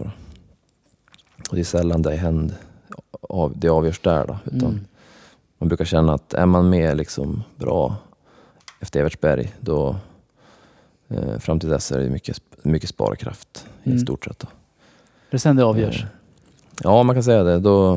Och 1.51 1.55
det 1.55 1.61
är 1.61 1.65
sällan 1.65 2.03
det 2.03 2.17
händer, 2.17 2.57
av, 3.35 3.53
det 3.57 3.69
avgörs 3.69 4.01
där 4.01 4.27
då. 4.27 4.39
Utan 4.45 4.69
Mm. 4.71 4.85
man 5.59 5.69
brukar 5.69 5.85
känna 5.85 6.15
att 6.15 6.35
är 6.35 6.47
man 6.47 6.69
med 6.71 6.97
liksom 6.97 7.43
bra 7.57 7.97
efter 8.81 9.01
Evertsberg, 9.01 9.53
då 9.61 9.97
eh, 11.09 11.39
fram 11.39 11.61
till 11.61 11.69
dess 11.69 11.93
är 11.93 11.99
det 12.01 12.11
mycket, 12.11 12.41
mycket 12.63 12.89
sparkraft 12.89 13.67
Mm. 13.85 13.99
i 13.99 14.01
stort 14.01 14.25
sett. 14.25 14.39
Då. 14.39 14.47
Det 15.31 15.37
är 15.37 15.39
sen 15.39 15.57
det 15.57 15.65
avgörs. 15.65 16.03
Eh, 16.03 16.09
Ja, 16.83 17.03
man 17.03 17.17
kan 17.17 17.23
säga 17.25 17.43
det. 17.43 17.59
Då, 17.59 17.95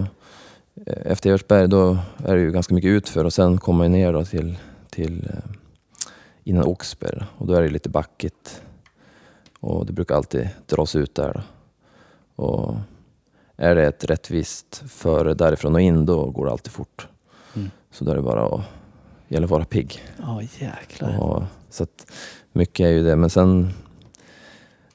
eh, 0.86 0.98
efter 1.06 1.30
Evertsberg 1.30 1.68
då 1.68 1.98
är 2.26 2.36
det 2.36 2.42
ju 2.42 2.52
ganska 2.52 2.74
mycket 2.76 2.90
utför 2.90 3.26
och 3.26 3.34
sen 3.34 3.58
kommer 3.58 3.84
man 3.84 3.92
ner 3.92 4.14
då 4.14 4.26
till, 4.26 4.58
till 4.90 5.28
eh, 5.30 5.52
innan 6.44 6.64
Oxberg 6.64 7.24
och 7.38 7.48
då 7.48 7.54
är 7.54 7.62
det 7.62 7.70
lite 7.70 7.90
backigt. 7.90 8.62
Och 9.60 9.86
det 9.86 9.94
brukar 9.94 10.16
alltid 10.16 10.50
dras 10.66 10.96
ut 10.96 11.16
där. 11.16 11.34
Då. 11.34 12.44
Och 12.44 12.76
är 13.58 13.76
det 13.76 13.86
ett 13.88 14.04
rättvist 14.04 14.84
före 14.88 15.34
därifrån 15.34 15.76
och 15.76 15.82
in 15.82 16.06
då 16.06 16.26
går 16.30 16.46
det 16.46 16.52
alltid 16.52 16.72
fort. 16.72 17.08
Mm. 17.56 17.72
Så 17.92 18.06
då 18.06 18.12
är 18.12 18.16
det 18.16 18.22
bara 18.22 18.46
att 18.46 18.62
gäller 19.28 19.46
att 19.46 19.52
vara 19.52 19.66
pigg. 19.66 20.04
Ja, 20.22 20.42
jäklar. 20.60 21.20
Och, 21.20 21.44
så 21.70 21.84
att 21.84 22.12
mycket 22.54 22.86
är 22.86 22.90
ju 22.90 23.04
det. 23.04 23.16
Men 23.16 23.30
sen 23.30 23.70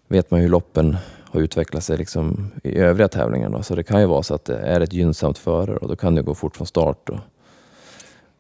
vet 0.09 0.31
man 0.31 0.41
ju 0.41 0.45
hur 0.45 0.51
loppen 0.51 0.97
har 1.25 1.41
utvecklat 1.41 1.85
sig 1.85 1.99
liksom 1.99 2.51
i 2.63 2.79
övriga 2.79 3.09
tävlingar. 3.09 3.51
Då. 3.51 3.63
Så 3.63 3.75
det 3.75 3.83
kan 3.83 4.01
ju 4.01 4.07
vara 4.07 4.23
så 4.23 4.35
att 4.35 4.45
det 4.45 4.59
är 4.59 4.81
ett 4.81 4.93
gynnsamt 4.93 5.39
före 5.39 5.77
och 5.77 5.89
då 5.89 5.97
kan 5.97 6.15
det 6.15 6.23
gå 6.23 6.35
fort 6.35 6.57
från 6.57 6.67
start 6.67 7.09
och, 7.09 7.19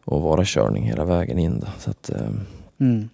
och 0.05 0.23
vara 0.23 0.43
körning 0.45 0.85
hela 0.85 1.05
vägen 1.05 1.38
in. 1.38 1.61
Då. 1.61 1.67
Så 1.79 1.91
att, 1.91 2.11
eh, 2.11 2.31
Mm. 2.81 3.09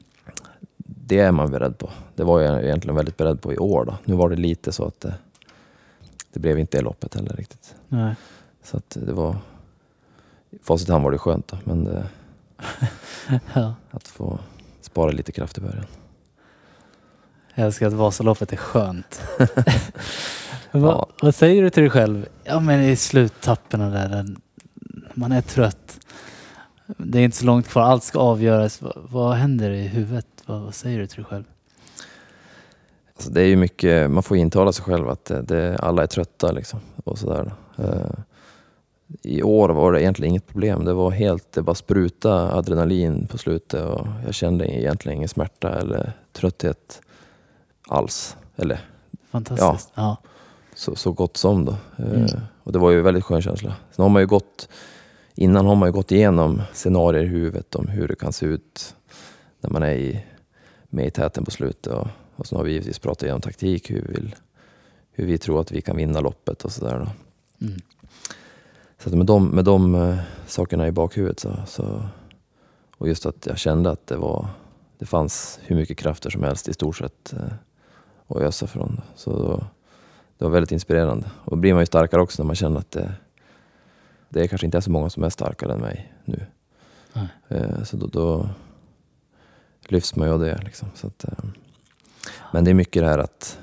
det 0.77 1.19
är 1.19 1.33
man 1.33 1.51
beredd 1.51 1.79
på. 1.79 1.91
Det 2.15 2.25
var 2.25 2.41
jag 2.41 2.65
egentligen 2.65 2.97
väldigt 2.97 3.17
beredd 3.17 3.41
på 3.41 3.53
i 3.53 3.59
år. 3.59 3.85
Då. 3.85 3.95
Nu 4.05 4.15
var 4.15 4.29
det 4.29 4.37
lite 4.37 4.73
så 4.73 4.85
att 4.85 5.01
det, 5.01 5.15
det 6.39 6.43
blev 6.43 6.59
inte 6.59 6.77
det 6.79 6.83
loppet 6.83 7.15
heller 7.15 7.37
riktigt. 7.37 7.75
Nej. 7.89 8.15
Så 8.63 8.77
att 8.77 8.91
det 9.07 9.13
var... 9.13 9.37
Facit 10.63 10.89
hand 10.89 11.05
var 11.05 11.13
det 11.13 11.19
skönt 11.19 11.49
då, 11.49 11.59
men 11.65 11.85
det, 11.85 12.07
Ja. 13.55 13.75
att 13.91 14.09
få 14.09 14.39
spara 14.81 15.11
lite 15.11 15.33
kraft 15.33 15.59
i 15.59 15.61
början. 15.61 15.85
Jag 17.55 17.67
älskar 17.67 17.87
att 17.87 17.93
Vasaloppet 17.93 18.53
är 18.53 18.57
skönt. 18.57 19.21
vad, 20.71 20.83
Ja. 20.83 21.07
vad 21.23 21.35
säger 21.35 21.63
du 21.63 21.71
till 21.71 21.83
dig 21.83 21.91
själv? 21.91 22.29
Ja 22.45 22.61
men 22.61 22.83
i 22.83 22.97
sluttapperna 22.97 23.91
där, 23.91 24.09
där 24.09 24.37
man 25.15 25.33
är 25.33 25.43
trött. 25.43 25.99
Det 26.87 27.19
är 27.19 27.23
inte 27.25 27.37
så 27.37 27.45
långt 27.47 27.69
kvar, 27.69 27.83
allt 27.83 28.05
ska 28.05 28.19
avgöras. 28.19 28.83
Vad, 28.83 28.93
vad 29.11 29.35
händer 29.35 29.71
i 29.71 29.87
huvudet? 29.89 30.27
Vad, 30.47 30.61
vad 30.61 30.75
säger 30.75 30.99
du 30.99 31.07
till 31.07 31.17
dig 31.17 31.25
själv? 31.25 31.45
Alltså 33.19 33.31
det 33.31 33.41
är 33.41 33.47
ju 33.47 33.57
mycket, 33.57 34.11
man 34.11 34.23
får 34.23 34.37
intala 34.37 34.73
sig 34.73 34.85
själv 34.85 35.09
att 35.09 35.25
det, 35.25 35.43
det, 35.43 35.79
alla 35.79 36.03
är 36.03 36.07
trötta 36.07 36.53
liksom. 36.53 36.81
Och 37.05 37.19
sådär. 37.19 37.53
Eh, 37.77 38.11
I 39.23 39.43
år 39.43 39.69
var 39.69 39.93
det 39.93 40.03
egentligen 40.03 40.31
inget 40.31 40.47
problem. 40.47 40.85
Det 40.85 40.93
var 40.93 41.11
helt, 41.11 41.53
det 41.53 41.63
bara 41.63 41.75
spruta 41.75 42.57
adrenalin 42.57 43.27
på 43.27 43.39
slutet 43.39 43.85
och 43.85 44.07
jag 44.25 44.35
kände 44.35 44.67
egentligen 44.81 45.17
ingen 45.17 45.29
smärta 45.29 45.79
eller 45.79 46.13
trötthet 46.33 47.01
alls. 47.89 48.37
Eller 48.57 48.81
Fantastiskt. 49.31 49.93
Ja. 49.95 50.17
så, 50.75 50.95
så 50.95 51.13
gott 51.13 51.37
som 51.37 51.65
då. 51.65 51.73
Eh, 51.97 52.13
Mm. 52.13 52.27
Och 52.63 52.73
det 52.73 52.79
var 52.79 52.91
ju 52.91 52.99
en 52.99 53.05
väldigt 53.05 53.25
skön 53.25 53.43
känsla. 53.43 53.75
Sen 53.91 54.03
har 54.03 54.09
man 54.09 54.23
ju 54.23 54.27
gått, 54.27 54.69
innan 55.35 55.67
har 55.67 55.75
man 55.75 55.89
ju 55.89 55.93
gått 55.93 56.13
igenom 56.13 56.63
scenarier 56.73 57.23
i 57.23 57.27
huvudet 57.27 57.75
om 57.75 57.89
hur 57.89 58.09
det 58.09 58.17
kan 58.17 58.33
se 58.33 58.47
ut 58.47 58.95
när 59.61 59.71
man 59.71 59.83
är 59.83 59.95
i, 59.95 60.25
med 60.89 61.07
i 61.07 61.11
täten 61.11 61.45
på 61.45 61.51
slutet. 61.51 61.93
Och, 61.93 62.09
och 62.39 62.47
så 62.47 62.57
har 62.57 62.65
vi 62.65 62.73
givetvis 62.73 62.99
pratat 62.99 63.23
igenom 63.23 63.41
taktik, 63.41 63.91
hur 63.91 64.03
vi, 64.03 64.13
vill, 64.13 64.35
hur 65.13 65.27
vi 65.27 65.39
tror 65.39 65.61
att 65.61 65.73
vi 65.73 65.81
kan 65.81 65.97
vinna 65.97 66.21
loppet 66.21 66.65
och 66.65 66.73
sådär. 66.73 67.11
Mm. 67.61 67.81
Så 68.99 69.17
med 69.17 69.27
de, 69.27 69.49
med 69.49 69.65
de 69.65 69.95
eh, 69.95 70.19
sakerna 70.47 70.89
i 70.89 70.93
bakhuvudet 70.93 71.41
så, 71.41 71.57
så, 71.67 72.03
och 72.97 73.09
just 73.09 73.27
att 73.27 73.47
jag 73.47 73.59
kände 73.59 73.91
att 73.91 74.07
det 74.07 74.17
var, 74.17 74.49
det 74.99 75.07
fanns 75.07 75.61
hur 75.63 75.77
mycket 75.77 75.99
krafter 75.99 76.31
som 76.31 76.43
helst 76.43 76.69
i 76.69 76.73
stort 76.73 76.97
sett 76.97 77.33
eh, 77.33 77.53
att 78.27 78.37
ösa 78.37 78.67
från. 78.67 79.01
Så 79.15 79.31
då, 79.31 79.65
det 80.39 80.45
var 80.45 80.51
väldigt 80.51 80.73
inspirerande. 80.73 81.31
Och 81.45 81.51
då 81.51 81.57
blir 81.57 81.73
man 81.73 81.83
ju 81.83 81.87
starkare 81.87 82.23
också 82.23 82.43
när 82.43 82.47
man 82.47 82.57
känner 82.57 82.81
att 82.81 82.91
det, 82.91 83.13
det 84.29 84.43
är 84.43 84.47
kanske 84.47 84.67
inte 84.67 84.77
är 84.77 84.81
så 84.83 84.91
många 84.91 85.11
som 85.11 85.25
är 85.25 85.31
starkare 85.31 85.73
än 85.73 85.81
mig 85.81 86.13
nu. 86.25 86.47
Nej. 87.13 87.29
Eh, 87.49 87.83
Så 87.85 87.97
då, 87.97 88.07
då 88.07 88.49
lyfts 89.89 90.17
man 90.17 90.29
ju 90.29 90.35
av 90.35 90.41
det. 90.41 90.61
Liksom. 90.65 90.89
Så 90.95 91.07
att, 91.07 91.25
men 92.53 92.65
det 92.65 92.71
är 92.71 92.75
mycket 92.75 93.03
det 93.03 93.09
här 93.09 93.19
att 93.19 93.59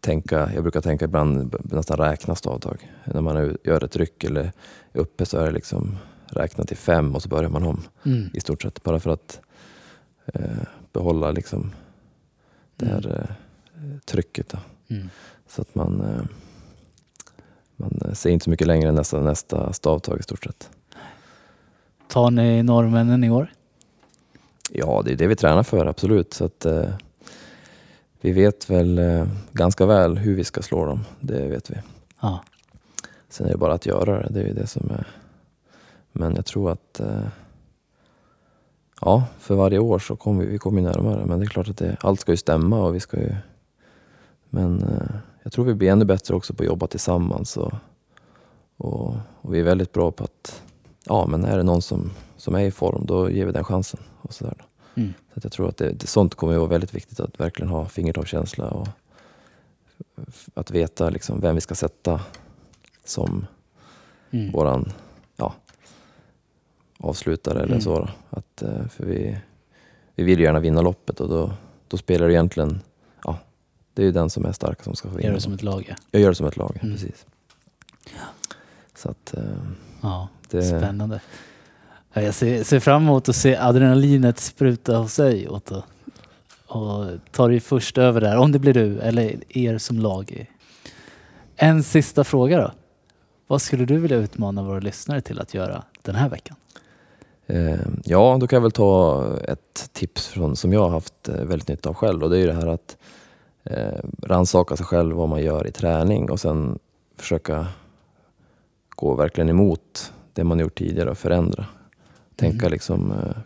tänka, 0.00 0.50
jag 0.54 0.62
brukar 0.62 0.80
tänka 0.80 1.04
ibland 1.04 1.54
nästan 1.62 1.96
räkna 1.96 2.34
stavtag. 2.34 2.92
När 3.04 3.20
man 3.20 3.56
gör 3.64 3.84
ett 3.84 3.96
ryck 3.96 4.24
eller 4.24 4.52
är 4.92 5.00
uppe 5.00 5.26
så 5.26 5.38
är 5.38 5.44
det 5.44 5.50
liksom 5.52 5.96
räkna 6.26 6.64
till 6.64 6.76
fem 6.76 7.14
och 7.14 7.22
så 7.22 7.28
börjar 7.28 7.50
man 7.50 7.62
om 7.62 7.84
Mm. 8.04 8.30
i 8.34 8.40
stort 8.40 8.62
sett. 8.62 8.82
Bara 8.82 9.00
för 9.00 9.10
att 9.10 9.40
eh, 10.26 10.42
behålla 10.92 11.30
liksom 11.30 11.72
det 12.76 12.86
här 12.86 13.28
eh, 13.74 13.98
trycket. 14.04 14.54
Mm. 14.88 15.10
Så 15.48 15.62
att 15.62 15.74
man, 15.74 16.00
eh, 16.00 16.24
man 17.76 18.00
eh, 18.04 18.12
ser 18.12 18.30
inte 18.30 18.44
så 18.44 18.50
mycket 18.50 18.66
längre 18.66 18.88
än 18.88 18.94
nästa, 18.94 19.20
nästa 19.20 19.72
stavtag 19.72 20.20
i 20.20 20.22
stort 20.22 20.44
sett. 20.44 20.70
Tar 22.08 22.30
ni 22.30 22.62
norrmännen 22.62 23.24
i 23.24 23.30
år? 23.30 23.52
Ja, 24.72 25.02
det 25.04 25.12
är 25.12 25.16
det 25.16 25.26
vi 25.26 25.36
tränar 25.36 25.62
för, 25.62 25.86
absolut. 25.86 26.34
Så 26.34 26.44
att, 26.44 26.64
eh, 26.64 26.88
vi 28.20 28.32
vet 28.32 28.70
väl 28.70 28.98
eh, 28.98 29.26
ganska 29.52 29.86
väl 29.86 30.18
hur 30.18 30.36
vi 30.36 30.44
ska 30.44 30.62
slå 30.62 30.84
dem. 30.84 31.04
Det 31.20 31.48
vet 31.48 31.70
vi. 31.70 31.76
Ja. 32.20 32.44
Sen 33.28 33.46
är 33.46 33.50
det 33.50 33.58
bara 33.58 33.72
att 33.72 33.86
göra 33.86 34.22
det. 34.22 34.28
Det 34.30 34.40
är 34.40 34.46
ju 34.46 34.54
det 34.54 34.66
som 34.66 34.90
är... 34.90 35.06
Men 36.12 36.34
jag 36.34 36.46
tror 36.46 36.70
att... 36.70 37.00
Eh, 37.00 37.26
ja, 39.00 39.24
för 39.38 39.54
varje 39.54 39.78
år 39.78 39.98
så 39.98 40.16
kommer 40.16 40.44
vi, 40.44 40.50
vi 40.50 40.58
kommer 40.58 40.82
närmare. 40.82 41.26
Men 41.26 41.38
det 41.38 41.44
är 41.44 41.48
klart 41.48 41.68
att 41.68 41.76
det, 41.76 41.96
allt 42.00 42.20
ska 42.20 42.32
ju 42.32 42.36
stämma 42.36 42.80
och 42.84 42.94
vi 42.94 43.00
ska 43.00 43.16
ju... 43.16 43.34
Men 44.50 44.82
eh, 44.82 45.16
jag 45.42 45.52
tror 45.52 45.64
vi 45.64 45.74
blir 45.74 45.90
ännu 45.90 46.04
bättre 46.04 46.34
också 46.34 46.54
på 46.54 46.62
att 46.62 46.66
jobba 46.66 46.86
tillsammans. 46.86 47.56
Och, 47.56 47.72
och, 48.76 49.14
och 49.40 49.54
vi 49.54 49.60
är 49.60 49.64
väldigt 49.64 49.92
bra 49.92 50.10
på 50.10 50.24
att... 50.24 50.62
Ja, 51.04 51.26
men 51.26 51.44
är 51.44 51.56
det 51.56 51.62
någon 51.62 51.82
som, 51.82 52.10
som 52.36 52.54
är 52.54 52.60
i 52.60 52.70
form, 52.70 53.06
då 53.06 53.30
ger 53.30 53.46
vi 53.46 53.52
den 53.52 53.64
chansen. 53.64 54.00
Och 54.20 54.34
så 54.34 54.44
där. 54.44 54.64
Mm. 54.98 55.14
Så 55.34 55.40
jag 55.42 55.52
tror 55.52 55.68
att 55.68 55.76
det, 55.76 56.06
sånt 56.06 56.34
kommer 56.34 56.52
att 56.52 56.58
vara 56.58 56.68
väldigt 56.70 56.94
viktigt 56.94 57.20
att 57.20 57.40
verkligen 57.40 57.68
ha 57.70 57.88
fingertoppskänsla 57.88 58.70
och 58.70 58.88
att 60.54 60.70
veta 60.70 61.10
liksom 61.10 61.40
vem 61.40 61.54
vi 61.54 61.60
ska 61.60 61.74
sätta 61.74 62.20
som 63.04 63.46
Mm. 64.30 64.52
våran 64.52 64.92
ja, 65.36 65.54
avslutare 66.98 67.58
eller 67.58 67.68
Mm. 67.72 67.80
så. 67.80 68.08
Att, 68.30 68.62
eh, 68.62 68.86
för 68.88 69.04
vi, 69.04 69.38
vi 70.14 70.24
vill 70.24 70.38
ju 70.38 70.44
gärna 70.44 70.60
vinna 70.60 70.80
loppet 70.80 71.20
och 71.20 71.28
då, 71.28 71.52
då 71.88 71.96
spelar 71.96 72.26
det 72.26 72.32
egentligen, 72.32 72.80
ja, 73.24 73.38
det 73.94 74.02
är 74.02 74.06
ju 74.06 74.12
den 74.12 74.30
som 74.30 74.44
är 74.44 74.52
stark 74.52 74.82
som 74.82 74.94
ska 74.94 75.08
få 75.08 75.16
vinna. 75.16 75.28
Gör 75.28 75.34
det 75.34 75.40
som 75.40 75.52
ett 75.52 75.62
lag 75.62 75.84
ja. 75.88 75.94
Jag 76.10 76.22
gör 76.22 76.28
det 76.28 76.34
som 76.34 76.46
ett 76.46 76.56
lag, 76.56 76.78
Mm. 76.82 76.94
precis. 76.94 77.26
Så 78.94 79.10
att 79.10 79.34
eh, 79.34 79.42
ja. 80.00 80.28
det, 80.50 80.62
Spännande. 80.62 81.20
Jag 82.12 82.34
ser, 82.34 82.62
ser 82.62 82.80
fram 82.80 83.02
emot 83.02 83.28
att 83.28 83.36
se 83.36 83.56
adrenalinet 83.56 84.38
spruta 84.38 84.96
hos 84.96 85.16
dig 85.16 85.48
Otto. 85.48 85.82
Och 86.66 87.06
ta 87.32 87.48
dig 87.48 87.60
först 87.60 87.98
över 87.98 88.20
där, 88.20 88.36
om 88.36 88.52
det 88.52 88.58
blir 88.58 88.74
du 88.74 89.00
eller 89.00 89.36
er 89.48 89.78
som 89.78 89.98
lag. 89.98 90.46
En 91.56 91.82
sista 91.82 92.24
fråga 92.24 92.60
då. 92.60 92.72
Vad 93.46 93.62
skulle 93.62 93.84
du 93.84 93.98
vilja 93.98 94.16
utmana 94.16 94.62
våra 94.62 94.80
lyssnare 94.80 95.20
till 95.20 95.40
att 95.40 95.54
göra 95.54 95.82
den 96.02 96.14
här 96.14 96.28
veckan? 96.28 96.56
Eh, 97.46 97.78
ja, 98.04 98.36
då 98.40 98.46
kan 98.46 98.56
jag 98.56 98.62
väl 98.62 98.70
ta 98.70 99.24
ett 99.48 99.90
tips 99.92 100.26
från, 100.26 100.56
som 100.56 100.72
jag 100.72 100.80
har 100.80 100.90
haft 100.90 101.28
eh, 101.28 101.34
väldigt 101.34 101.68
nytta 101.68 101.88
av 101.88 101.94
själv 101.94 102.22
och 102.22 102.30
det 102.30 102.36
är 102.36 102.40
ju 102.40 102.46
det 102.46 102.52
här 102.52 102.66
att 102.66 102.96
eh, 103.64 104.00
rannsaka 104.22 104.76
sig 104.76 104.86
själv 104.86 105.16
vad 105.16 105.28
man 105.28 105.42
gör 105.42 105.66
i 105.66 105.72
träning 105.72 106.30
och 106.30 106.40
sen 106.40 106.78
försöka 107.16 107.66
gå 108.88 109.14
verkligen 109.14 109.48
emot 109.48 110.12
det 110.32 110.44
man 110.44 110.58
gjort 110.58 110.78
tidigare 110.78 111.10
och 111.10 111.18
förändra. 111.18 111.66
Tänka, 112.38 112.66
Mm. 112.66 112.72
liksom, 112.72 113.12
eh, 113.12 113.36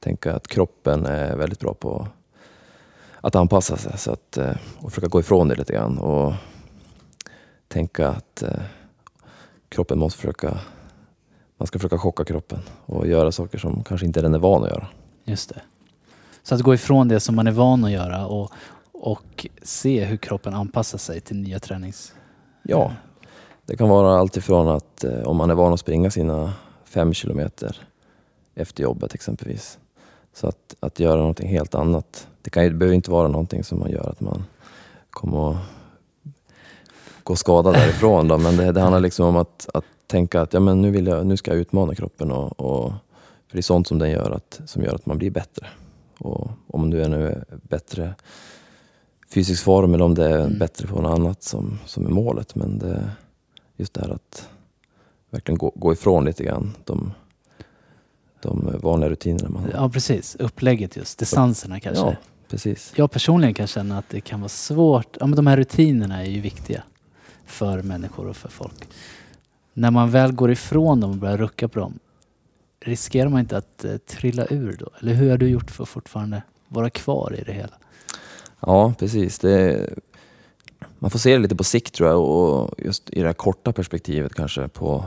tänka 0.00 0.34
att 0.34 0.48
kroppen 0.48 1.06
är 1.06 1.36
väldigt 1.36 1.60
bra 1.60 1.74
på 1.74 2.08
att 3.20 3.34
anpassa 3.34 3.76
sig 3.76 3.98
så 3.98 4.12
att, 4.12 4.36
eh, 4.36 4.56
och 4.78 4.90
försöka 4.92 5.08
gå 5.08 5.20
ifrån 5.20 5.48
det 5.48 5.54
lite 5.54 5.72
grann. 5.72 5.98
Och 5.98 6.32
tänka 7.68 8.08
att 8.08 8.42
eh, 8.42 8.60
kroppen 9.68 9.98
måste 9.98 10.18
försöka, 10.20 10.58
man 11.56 11.66
ska 11.66 11.78
försöka 11.78 11.98
chocka 11.98 12.24
kroppen 12.24 12.58
och 12.86 13.06
göra 13.06 13.32
saker 13.32 13.58
som 13.58 13.84
kanske 13.84 14.06
inte 14.06 14.20
den 14.22 14.34
är 14.34 14.38
van 14.38 14.64
att 14.64 14.70
göra. 14.70 14.86
Just 15.24 15.48
det. 15.48 15.60
Så 16.42 16.54
att 16.54 16.60
gå 16.60 16.74
ifrån 16.74 17.08
det 17.08 17.20
som 17.20 17.36
man 17.36 17.46
är 17.46 17.52
van 17.52 17.84
att 17.84 17.90
göra 17.90 18.26
och, 18.26 18.50
och 18.92 19.46
se 19.62 20.04
hur 20.04 20.16
kroppen 20.16 20.54
anpassar 20.54 20.98
sig 20.98 21.20
till 21.20 21.36
nya 21.36 21.58
tränings... 21.58 22.12
Ja, 22.62 22.92
det 23.66 23.76
kan 23.76 23.88
vara 23.88 24.18
allt 24.18 24.36
ifrån 24.36 24.68
att 24.68 25.04
eh, 25.04 25.22
om 25.22 25.36
man 25.36 25.50
är 25.50 25.54
van 25.54 25.72
att 25.72 25.80
springa 25.80 26.10
sina 26.10 26.52
fem 26.84 27.14
kilometer 27.14 27.88
efter 28.56 28.82
jobbet 28.82 29.14
exempelvis. 29.14 29.78
Så 30.34 30.46
att, 30.46 30.74
att 30.80 31.00
göra 31.00 31.16
någonting 31.16 31.48
helt 31.48 31.74
annat. 31.74 32.28
Det, 32.42 32.50
kan 32.50 32.64
det 32.64 32.70
behöver 32.70 32.94
inte 32.94 33.10
vara 33.10 33.28
någonting 33.28 33.64
som 33.64 33.78
man 33.78 33.90
gör 33.90 34.10
att 34.10 34.20
man 34.20 34.44
kommer 35.10 35.50
att 35.50 35.56
gå 37.22 37.36
skadad 37.36 37.74
därifrån. 37.74 38.28
Då. 38.28 38.38
Men 38.38 38.56
det, 38.56 38.72
det 38.72 38.80
handlar 38.80 39.00
liksom 39.00 39.26
om 39.26 39.36
att, 39.36 39.68
att 39.74 39.84
tänka 40.06 40.40
att 40.40 40.52
ja, 40.52 40.60
men 40.60 40.82
nu, 40.82 40.90
vill 40.90 41.06
jag, 41.06 41.26
nu 41.26 41.36
ska 41.36 41.50
jag 41.50 41.60
utmana 41.60 41.94
kroppen. 41.94 42.30
Och, 42.30 42.60
och, 42.60 42.92
för 43.48 43.56
det 43.56 43.60
är 43.60 43.62
sånt 43.62 43.86
som 43.86 43.98
den 43.98 44.10
gör 44.10 44.30
att, 44.30 44.60
som 44.66 44.82
gör 44.82 44.94
att 44.94 45.06
man 45.06 45.18
blir 45.18 45.30
bättre. 45.30 45.66
Och 46.18 46.50
om 46.66 46.90
du 46.90 47.02
är 47.02 47.08
nu 47.08 47.44
bättre 47.62 48.14
fysisk 49.34 49.64
form 49.64 49.94
eller 49.94 50.04
om 50.04 50.14
det 50.14 50.24
är 50.24 50.40
Mm. 50.40 50.58
bättre 50.58 50.86
på 50.86 51.02
något 51.02 51.18
annat 51.18 51.42
som, 51.42 51.78
som 51.86 52.06
är 52.06 52.10
målet. 52.10 52.54
Men 52.54 52.78
det, 52.78 53.10
just 53.76 53.94
det 53.94 54.00
här 54.00 54.10
att 54.10 54.48
verkligen 55.30 55.58
gå, 55.58 55.72
gå 55.74 55.92
ifrån 55.92 56.24
lite 56.24 56.44
grann 56.44 56.76
de, 56.84 57.12
de 58.46 58.80
vanliga 58.82 59.10
rutinerna 59.10 59.48
man 59.48 59.62
har. 59.62 59.70
Ja, 59.74 59.88
precis. 59.88 60.36
Upplägget 60.38 60.96
just. 60.96 61.18
Distanserna 61.18 61.80
kanske. 61.80 62.04
Ja, 62.04 62.16
precis. 62.48 62.92
Jag 62.96 63.10
personligen 63.10 63.54
kan 63.54 63.66
känna 63.66 63.98
att 63.98 64.08
det 64.08 64.20
kan 64.20 64.40
vara 64.40 64.48
svårt. 64.48 65.16
Ja, 65.20 65.26
men 65.26 65.36
de 65.36 65.46
här 65.46 65.56
rutinerna 65.56 66.22
är 66.24 66.30
ju 66.30 66.40
viktiga 66.40 66.82
för 67.46 67.82
människor 67.82 68.26
och 68.26 68.36
för 68.36 68.48
folk. 68.48 68.88
När 69.72 69.90
man 69.90 70.10
väl 70.10 70.32
går 70.32 70.50
ifrån 70.50 71.00
dem 71.00 71.10
och 71.10 71.16
börjar 71.16 71.36
rucka 71.36 71.68
på 71.68 71.78
dem, 71.78 71.98
riskerar 72.80 73.28
man 73.28 73.40
inte 73.40 73.56
att 73.56 73.84
eh, 73.84 73.96
trilla 73.96 74.46
ur 74.50 74.76
då? 74.80 74.90
Eller 75.00 75.14
hur 75.14 75.30
har 75.30 75.38
du 75.38 75.48
gjort 75.48 75.70
för 75.70 75.82
att 75.82 75.88
fortfarande 75.88 76.42
vara 76.68 76.90
kvar 76.90 77.34
i 77.38 77.44
det 77.44 77.52
hela? 77.52 77.74
Ja, 78.60 78.94
precis. 78.98 79.38
Det, 79.38 79.88
man 80.98 81.10
får 81.10 81.18
se 81.18 81.32
det 81.32 81.38
lite 81.38 81.56
på 81.56 81.64
sikt 81.64 81.94
tror 81.94 82.08
jag 82.08 82.22
och 82.22 82.74
just 82.78 83.10
i 83.10 83.20
det 83.20 83.26
här 83.26 83.32
korta 83.32 83.72
perspektivet 83.72 84.34
kanske 84.34 84.68
på 84.68 85.04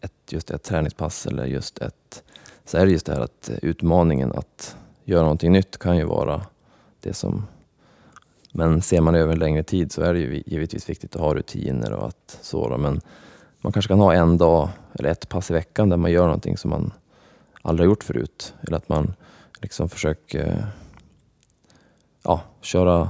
ett, 0.00 0.12
just 0.32 0.50
ett 0.50 0.62
träningspass 0.62 1.26
eller 1.26 1.46
just 1.46 1.78
ett 1.78 2.22
så 2.64 2.78
är 2.78 2.86
det 2.86 2.92
just 2.92 3.06
det 3.06 3.12
här 3.14 3.20
att 3.20 3.50
utmaningen 3.62 4.32
att 4.32 4.76
göra 5.04 5.22
någonting 5.22 5.52
nytt 5.52 5.78
kan 5.78 5.96
ju 5.96 6.04
vara 6.04 6.42
det 7.00 7.12
som 7.14 7.46
men 8.54 8.82
ser 8.82 9.00
man 9.00 9.14
över 9.14 9.32
en 9.32 9.38
längre 9.38 9.62
tid 9.62 9.92
så 9.92 10.02
är 10.02 10.12
det 10.14 10.20
ju 10.20 10.42
givetvis 10.46 10.90
viktigt 10.90 11.14
att 11.16 11.20
ha 11.22 11.34
rutiner 11.34 11.92
och 11.92 12.06
att 12.08 12.38
så 12.42 12.76
men 12.78 13.00
man 13.60 13.72
kanske 13.72 13.88
kan 13.88 13.98
ha 13.98 14.14
en 14.14 14.38
dag 14.38 14.68
eller 14.94 15.08
ett 15.10 15.28
pass 15.28 15.50
i 15.50 15.54
veckan 15.54 15.88
där 15.88 15.96
man 15.96 16.10
gör 16.12 16.24
någonting 16.24 16.56
som 16.56 16.70
man 16.70 16.92
aldrig 17.62 17.86
har 17.88 17.90
gjort 17.90 18.04
förut 18.04 18.54
eller 18.60 18.76
att 18.76 18.88
man 18.88 19.14
liksom 19.60 19.88
försöker 19.88 20.66
ja, 22.22 22.40
köra, 22.60 23.08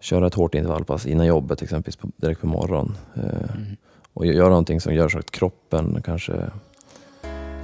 köra 0.00 0.26
ett 0.26 0.34
hårt 0.34 0.54
intervallpass 0.54 1.06
innan 1.06 1.26
jobbet 1.26 1.62
exempelvis 1.62 1.98
direkt 2.16 2.40
på 2.40 2.46
morgonen. 2.46 2.96
Eh, 3.14 3.50
Mm. 3.56 3.76
och 4.14 4.24
gö- 4.24 4.32
göra 4.32 4.48
någonting 4.48 4.80
som 4.80 4.94
gör 4.94 5.08
så 5.08 5.18
att 5.18 5.30
kroppen 5.30 6.02
kanske 6.04 6.50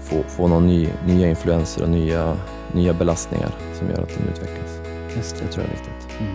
får, 0.05 0.23
får 0.23 0.49
någon 0.49 0.67
ny, 0.67 0.89
nya 1.07 1.29
influenser 1.29 1.83
och 1.83 1.89
nya, 1.89 2.37
nya 2.73 2.93
belastningar 2.95 3.51
som 3.79 3.89
gör 3.91 4.03
att 4.03 4.09
den 4.19 4.29
utvecklas. 4.29 4.71
Just 5.17 5.37
Det 5.37 5.45
det. 5.47 5.53
tror 5.53 5.65
jag 5.65 5.73
är 5.73 5.77
viktigt. 5.77 6.21
Mm. 6.21 6.33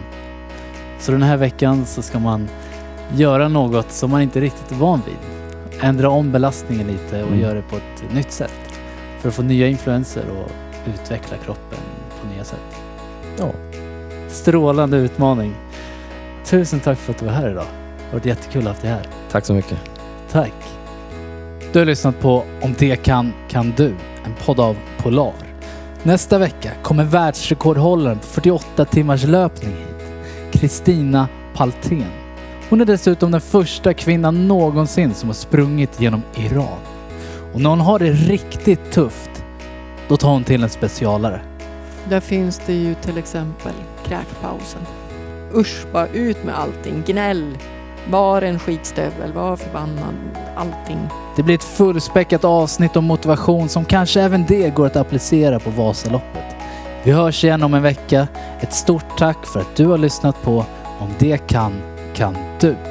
Så 1.00 1.12
den 1.12 1.24
här 1.24 1.38
veckan 1.38 1.86
så 1.86 2.02
ska 2.02 2.20
man 2.20 2.50
göra 3.16 3.48
något 3.48 3.92
som 3.92 4.12
man 4.12 4.22
inte 4.22 4.42
riktigt 4.42 4.72
är 4.72 4.76
van 4.76 5.02
vid. 5.06 5.16
Ändra 5.82 6.10
om 6.10 6.32
belastningen 6.32 6.88
lite 6.88 7.22
och 7.24 7.28
Mm. 7.28 7.40
göra 7.42 7.54
det 7.54 7.62
på 7.62 7.76
ett 7.76 8.14
nytt 8.14 8.32
sätt. 8.32 8.54
För 9.20 9.30
att 9.30 9.36
få 9.36 9.42
nya 9.42 9.68
influenser 9.68 10.24
och 10.30 10.52
utveckla 10.94 11.38
kroppen 11.38 11.80
på 12.22 12.28
nya 12.36 12.44
sätt. 12.44 12.60
Ja, 13.38 13.52
Strålande 14.28 14.98
utmaning. 14.98 15.56
Tusen 16.46 16.80
tack 16.80 16.98
för 16.98 17.14
att 17.14 17.20
du 17.20 17.26
var 17.26 17.34
här 17.34 17.50
idag. 17.52 17.66
Det 17.98 18.06
har 18.06 18.14
varit 18.14 18.26
jättekul 18.26 18.60
att 18.62 18.66
ha 18.66 18.70
haft 18.72 18.82
dig 18.82 18.92
här. 18.92 19.08
tack 19.32 19.46
så 19.46 19.54
mycket. 19.54 19.78
Tack. 20.32 20.54
Du 21.74 21.80
har 21.80 21.86
lyssnat 21.86 22.20
på 22.20 22.44
Om 22.62 22.76
det 22.80 22.96
kan, 22.96 23.34
kan 23.50 23.74
du. 23.78 23.96
En 24.24 24.34
podd 24.46 24.60
av 24.60 24.78
Polar. 24.98 25.34
Nästa 26.04 26.38
vecka 26.38 26.72
kommer 26.84 27.04
världsrekordhållaren 27.04 28.20
på 28.20 28.26
48 28.26 28.86
timmars 28.86 29.24
löpning 29.24 29.72
hit. 29.72 30.12
Kristina 30.52 31.28
Paltén. 31.56 32.12
Hon 32.70 32.82
är 32.82 32.86
dessutom 32.86 33.32
den 33.32 33.42
första 33.42 33.94
kvinnan 33.94 34.48
någonsin 34.48 35.14
som 35.14 35.30
har 35.30 35.34
sprungit 35.34 36.02
genom 36.02 36.22
Iran. 36.36 36.80
Och 37.54 37.62
när 37.62 37.70
hon 37.70 37.80
har 37.80 38.00
det 38.00 38.12
riktigt 38.12 38.92
tufft, 38.92 39.44
då 40.08 40.18
tar 40.18 40.30
hon 40.30 40.44
till 40.44 40.64
en 40.64 40.70
specialare. 40.70 41.42
Där 42.10 42.20
finns 42.20 42.62
det 42.66 42.74
ju 42.74 42.96
till 42.96 43.18
exempel 43.18 43.74
kräkpausen. 44.06 44.82
Usch, 45.56 45.86
bara 45.94 46.08
ut 46.08 46.44
med 46.44 46.60
allting. 46.60 47.04
Gnäll. 47.06 47.58
Var 48.10 48.42
en 48.42 48.60
skitstövel, 48.60 49.34
var 49.34 49.56
förbannad. 49.56 50.16
Allting. 50.56 51.10
Det 51.40 51.44
blir 51.44 51.56
ett 51.56 51.64
fullspäckat 51.64 52.44
avsnitt 52.44 52.96
om 52.96 53.06
motivation 53.06 53.70
som 53.70 53.86
kanske 53.86 54.22
även 54.22 54.46
det 54.46 54.70
går 54.70 54.86
att 54.86 54.96
applicera 54.96 55.60
på 55.60 55.70
Vasaloppet. 55.70 56.56
Vi 57.04 57.12
hörs 57.12 57.44
igen 57.44 57.64
om 57.64 57.74
en 57.74 57.84
vecka. 57.84 58.28
Ett 58.60 58.74
stort 58.74 59.18
tack 59.18 59.46
för 59.46 59.60
att 59.60 59.76
du 59.76 59.86
har 59.86 59.98
lyssnat 59.98 60.44
på 60.44 60.66
Om 61.00 61.10
det 61.20 61.38
kan, 61.38 61.82
kan 62.14 62.38
du. 62.60 62.89